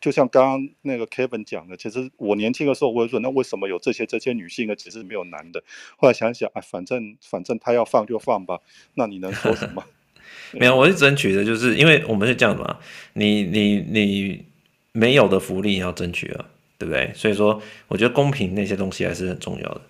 [0.00, 4.74] 就像刚刚那个 Kevin 讲的，其实我年轻的时候我也说，那为什么有这些这些女性呢？
[4.74, 5.62] 其实没有男的。
[5.96, 8.58] 后来想想，哎，反正反正他要放就放吧，
[8.94, 9.84] 那你能说什么？
[10.52, 12.78] 没有，我是争取的，就是因为我们是这样的嘛，
[13.12, 14.44] 你你你
[14.92, 16.44] 没有的福利你要争取啊，
[16.78, 17.12] 对不对？
[17.14, 19.80] 所以说，我觉得公平那些东西还是很重要的，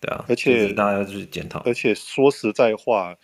[0.00, 0.24] 对啊。
[0.28, 1.60] 而且大家要去检讨。
[1.60, 3.16] 而且说实在话。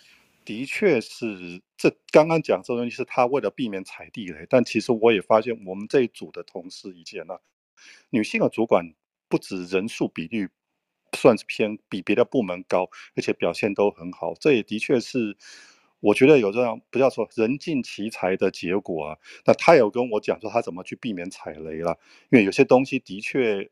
[0.51, 7.39] 的确是，这刚刚讲这东西是他为了避免踩地雷，但其实我也发现我们这一组的同事以前呢，
[8.11, 8.93] 女性的主管
[9.29, 10.49] 不止人数比率
[11.17, 15.37] 算是偏比别的部门高，而且表现都很好，这也的确是
[16.01, 19.19] 我觉得有这样不叫说人尽其才的结果啊。
[19.45, 21.97] 那他有跟我讲说他怎么去避免踩雷了，
[22.33, 23.71] 因为有些东西的确。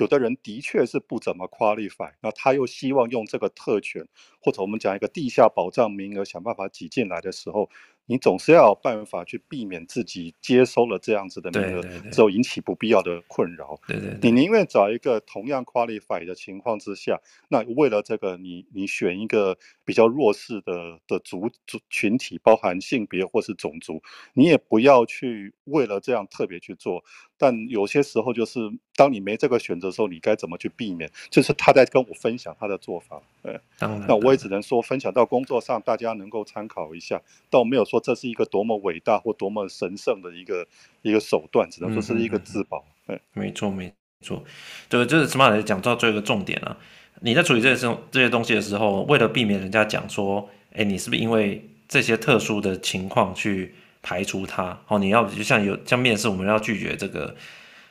[0.00, 4.04] 有的人的确是不怎么 qualify，那他又希望用这个特权，
[4.40, 7.68] 或者我们讲一个地下保障名额，想办法挤进来的时候。
[8.06, 13.78] 你总是要有办法去避免自己接收了这样子的名额之后引起不必要的困扰。
[13.86, 24.02] 对对，对，你宁愿找一个同样 qualify 的情况之下，那为了这个你你选一个比较弱势的的族族群体，包含性别或是种族，
[24.34, 27.04] 你也不要去为了这样特别去做。
[27.42, 28.60] 但有些时候就是
[28.94, 31.10] 当你没这个选择的时候，你该怎么去避免？
[31.30, 33.22] 就是他在跟我分享他的做法。
[33.42, 37.98] 对，那我也只能说分享到工作上，大家能够参考一下，倒没有说。
[37.98, 40.66] 这是一个多么伟大或多么神圣的一个
[41.00, 42.84] 一个手段，只能说是一个自保。
[43.06, 44.44] 嗯，没错没错，
[44.90, 46.76] 对，就是 Smart 讲到最后一个重点啊。
[47.22, 54.80] 你在处理这些这些东西的时候，为了避免人家讲说，哎，你是不是因为这些特殊的情况去排除他？
[54.88, 57.34] 哦，你要就像有像面试，我们要拒绝这个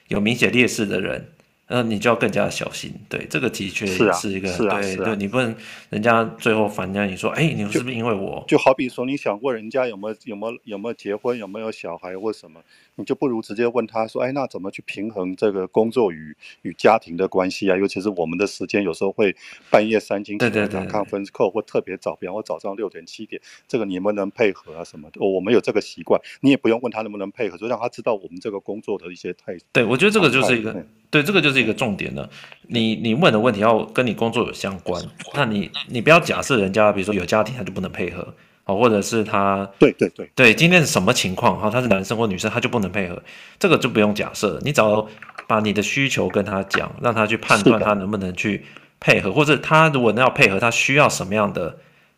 [0.07, 1.29] 有明显劣势的人。
[1.71, 5.55] 那你就要更加小心，对，这个的确是一个，是啊，对是啊，对，你不能
[5.91, 8.43] 人家最后反正你说，哎，你是不是因为我？
[8.47, 12.59] 就，就好比说，你想过人家有没有有没有有没有结婚，有没有小孩或什么，
[12.99, 17.77] 你就不如直接问他说，哎，那怎么去平衡这个工作与与家庭的关系啊？
[17.77, 19.35] 尤其是我们的时间有时候会
[19.71, 24.83] 半夜三更起来打 conference call，或特别早，比方说早上六点七点，这个你能不能配合啊？
[24.83, 25.25] 什么的？
[25.25, 29.63] 我们有这个习惯，你也不用问他能不能配合，就让他知道我们这个工作的一些态度。
[29.71, 30.85] 对，我觉得这个就是一个。
[31.11, 32.29] 对，这个就是一个重点了。
[32.67, 38.35] 你你问的问题要跟你工作有相关，那你你不要假设人家比如说有家庭他就不能配合，
[38.69, 41.71] 哦，或者是他对对对对，今天是什么情况哈？
[41.71, 43.19] 他是男生或女生他就不能配合，
[43.57, 44.59] 这个就不用假设。
[44.63, 45.07] 你只要
[45.47, 48.63] 把你的需求跟他讲，让他去判断他能不能去
[48.99, 51.75] 配合，或者他如果要配合，他需要什么样的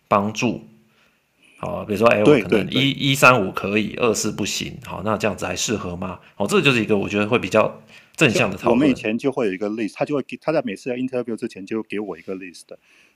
[0.09, 0.61] 帮助？
[1.57, 6.19] 好，比如说哎，我可能一一三五可以，二四不行，好，那这样子还适合吗？
[6.35, 7.81] 哦，这就是一个我觉得会比较。
[8.17, 12.63] 正向的讨论，我们以前就会有一个 list，他就会给他在每次在 interview 之前就会给我一个 list，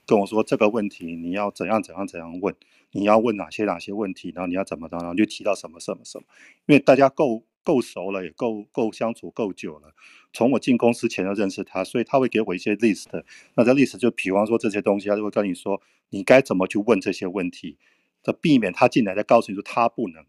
[0.06, 2.52] 跟我说这个问题你要怎样怎样怎样问，
[2.92, 6.24] 你要问哪些哪些问题，然后你要怎么着，然后就提到什么什么什么。
[6.66, 9.92] 因为大家够够熟了，也够够相处够久了，
[10.32, 13.06] 从我进公司前就认识他，所以他会给我一些 list。
[13.54, 17.76] 那这 list 就比方说这些东西，他就会跟你说你该怎么去问这些问题，
[18.22, 20.24] 这避免他进来再告诉你说他不能。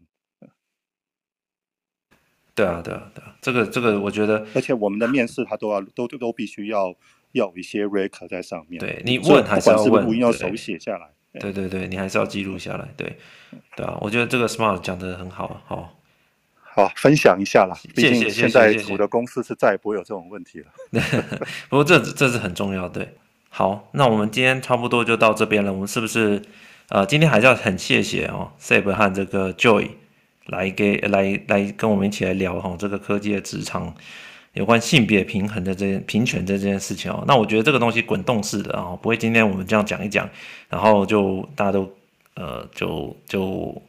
[2.54, 6.88] 对啊，对啊，对啊，这个这个，我觉得，而且我们的面试他都要都都必须要
[7.30, 8.80] 要有一些 record 在上面。
[8.80, 11.12] 对，你问还是要问，不要手写下来。
[11.40, 12.88] 对对对，你还是要记录下来。
[12.96, 13.16] 对，
[13.76, 15.94] 对啊，我觉得这个 Smart 讲的很好，好，
[16.60, 17.74] 好，分享一下啦。
[17.74, 20.66] 谢谢，毕竟现在我的公司是再也不会有这种问题了。
[21.68, 23.16] 不过这这是很重要，对。
[23.48, 25.72] 好，那我们今天差不多就到这边了。
[25.72, 26.42] 我们是不是
[26.88, 29.90] 呃，今天还是要很谢谢哦，Seb 和这个 Joy。
[30.48, 33.94] 来给来来跟我们一起来聊哈这个科技的职场
[34.58, 37.22] 有关性别平衡的这件平权的这件事情哦。
[37.28, 40.28] 那我觉得这个东西滚动式的啊，不会今天我们这样讲一讲，
[40.68, 41.88] 然后就大家都
[42.34, 43.80] 呃就就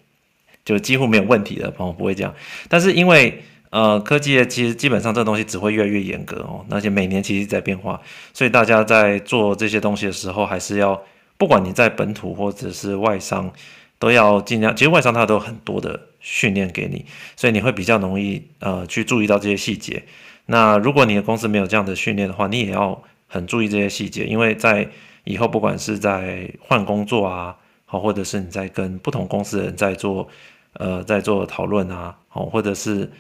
[0.64, 2.32] 就几乎没有问题的，朋友不会这样。
[2.68, 3.42] 但是因为
[3.72, 8.00] 呃科技的其实基本上这个东西只会越来越严格哦，而且每年其实在变化，
[8.32, 11.02] 所以大家在做这些东西的时候，还是要
[11.36, 13.52] 不管你在本土或者是外商，
[13.98, 14.76] 都要尽量。
[14.76, 16.00] 其实外商它都有很多的。
[16.22, 17.06] 训练给你，
[17.38, 20.04] 所以你会比较容易呃去注意到这些细节。
[20.52, 24.90] 那如果你的公司没有这样的训练的话，你也要很注意这些细节，因为在
[25.24, 30.28] 以后不管是在换工作啊，好，或者是你在跟不同公司的人在做
[30.74, 33.12] 呃在做讨论啊，好，或者是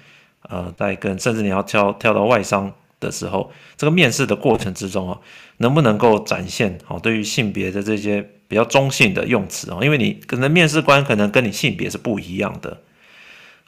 [0.50, 5.20] 呃在跟甚至你要跳跳到外商的时候，这个面试的过程之中啊，
[5.58, 9.78] 能不能够展现好对于性别的这些比较中性的用词啊？
[9.84, 12.82] 因为你可能面试官可能跟你性别是不一样的。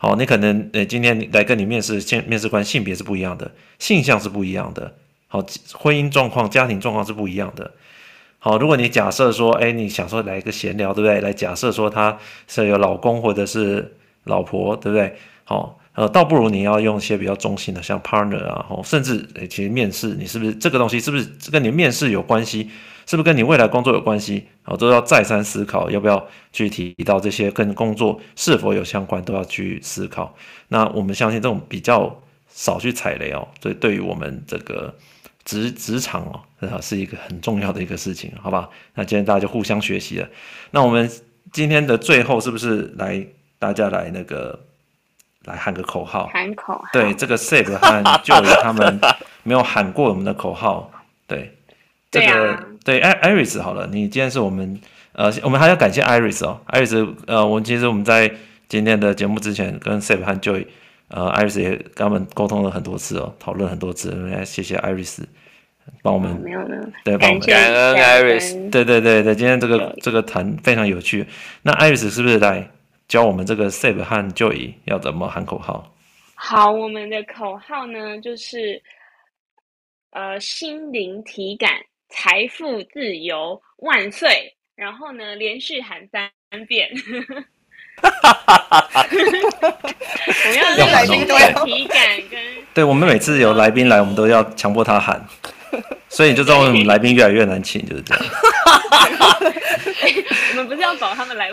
[0.02, 4.96] 好，你可能呃，今天来跟你面试，面面试官性别是不一样的，性向是不一样的。
[5.28, 7.70] 好，婚姻状况、家庭状况是不一样的。
[8.40, 11.22] 好，如果你假设说，哎，你想说来一个闲聊，对不对？
[11.22, 15.16] 来假设说他是有老公或者是老婆，对不对？
[15.44, 22.72] 好，呃，倒不如你要用一些比较中性的，像 partner 啊，甚至其实面试你是不是这个东西是不是跟你面试有关系？
[23.12, 24.48] 是不是跟你未来工作有关系？
[24.64, 30.34] 好，都要再三思考，要不要去提到这些跟工作是否有相关，都要去思考。
[30.70, 34.96] 那我们相信这种比较少去踩雷哦，所以对于我们这个
[35.44, 36.22] 职职场
[36.62, 38.70] 哦，是一个很重要的一个事情，好吧？
[38.94, 40.30] 那今天大家就互相学习了。
[40.70, 41.12] 那我们
[41.52, 43.22] 今天的最后是不是来
[43.60, 44.58] 大家来那个
[45.44, 46.28] 来喊个口号？
[46.28, 46.86] 喊口号。
[46.94, 49.02] 对，这个 Seb 和 Joy 他们
[49.44, 50.90] 没有喊过我们的口号，
[51.28, 51.58] 对。
[52.12, 52.28] 这个
[52.84, 54.80] 对，啊、对，Iris 好了，你今天是我们
[55.14, 58.30] 呃，我们还要感谢 Iris 哦，Iris 呃，我们其实我们在
[58.68, 60.68] 今天的节目之前跟 Seb 和 Joy
[61.08, 65.24] 呃，Iris 也跟他们沟通了很多次哦，讨论很多次，来谢谢 Iris
[66.02, 71.26] 帮我们，没有呢，对，帮我们感恩 Iris，对对对对，今天这个这个谈非常有趣，
[71.62, 72.70] 那 Iris 是不是来
[73.08, 75.94] 教我们这个 Seb 和 Joy 要怎么喊口号？
[76.36, 78.82] 好，我们的口号呢就是
[80.12, 81.72] 呃，心灵体感。
[82.12, 84.56] 财富自由万岁！
[84.76, 86.30] 然后呢，连续喊三
[86.68, 86.90] 遍。
[90.28, 92.40] 我们要让来宾都有体感跟。
[92.74, 95.24] 对，我们每次有来宾来，我们都要强迫他喊，
[96.12, 98.24] 所以你就知道为什么来宾越来越难请，就是这样。
[100.52, 101.50] 我们不是要找他们来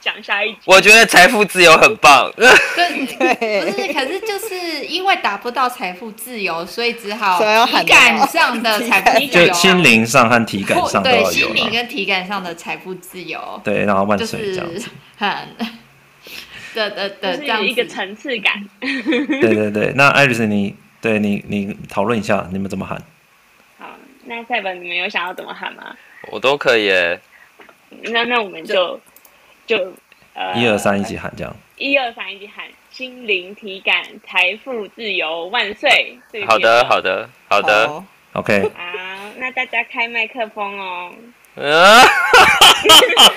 [0.00, 0.58] 讲下一集？
[0.64, 2.28] 我觉得财富自由很棒。
[2.36, 2.46] 对，
[3.64, 11.22] 不是，可是就是因为达不到财富自由，所以只好体感上的财富自由， 就心灵上和体感上都要有。
[11.22, 13.60] 对，心灵跟体感上的财富自由。
[13.62, 14.88] 对，然后万岁这样子。
[15.16, 15.28] 很
[16.74, 18.68] 的的的这样一个层次感。
[18.80, 23.00] 对对对，那艾瑞斯，你对你你讨论一下，你们怎么喊？
[24.20, 25.96] 好，那赛本你们有想要怎么喊吗？
[26.30, 27.20] 我都可以耶。
[27.88, 29.00] 那那我们就
[29.66, 29.92] 就
[30.34, 31.56] 呃一二三一起喊这样。
[31.76, 36.18] 一二三一起喊，心灵体感财富自由万岁！
[36.46, 38.04] 好的好的好的好
[38.34, 38.62] ，OK。
[38.62, 38.70] 好，
[39.38, 41.10] 那大家开麦克风哦。
[41.56, 42.02] 啊，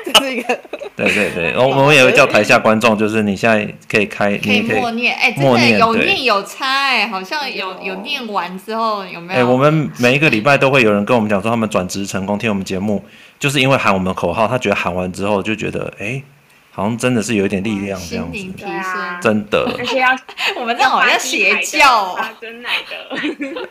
[0.05, 0.59] 这是一个。
[0.95, 9.39] 对对对，我我们也会叫台下观众，就是你现在可以开，可以默念，哎，真的有念有差，哎，好像有有念完之后有没有？
[9.39, 13.03] 哎，我们每一个礼拜都会有人跟我们讲说，他们转职成功，听我们节目，
[13.39, 16.21] 就是因为喊我们口号，他觉得喊完之后就觉得，哎，
[16.69, 19.75] 好像真的是有一点力量这样子，提升，真的。
[19.79, 20.15] 而且要
[20.59, 23.67] 我们这好像邪教，真奶的，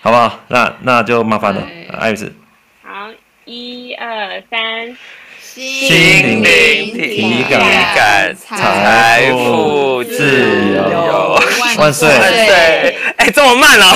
[0.00, 0.40] 好不好？
[0.48, 1.62] 那那就麻烦了，
[2.00, 2.34] 艾斯。
[2.82, 3.08] 好，
[3.44, 4.96] 一二三。
[5.40, 11.38] 心灵体感，财富自由，
[11.76, 12.08] 万岁！
[12.08, 12.96] 万岁！
[13.18, 13.94] 哎，这么慢了。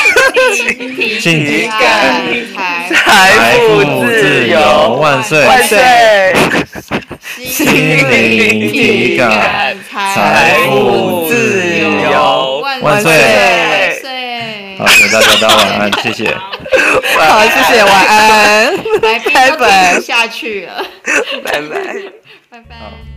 [1.18, 2.22] 心灵体感，
[2.92, 5.46] 财富自由，万岁！
[5.46, 5.78] 万岁！
[7.42, 11.62] 心灵体感，财富自
[12.12, 13.12] 由，万岁！
[14.86, 16.32] 好，谢谢大家，大家晚安，谢谢。
[16.32, 18.76] 好，谢谢，晚安。
[19.02, 20.84] 来，开本下去了，
[21.44, 21.78] 拜拜，
[22.48, 23.15] 拜拜。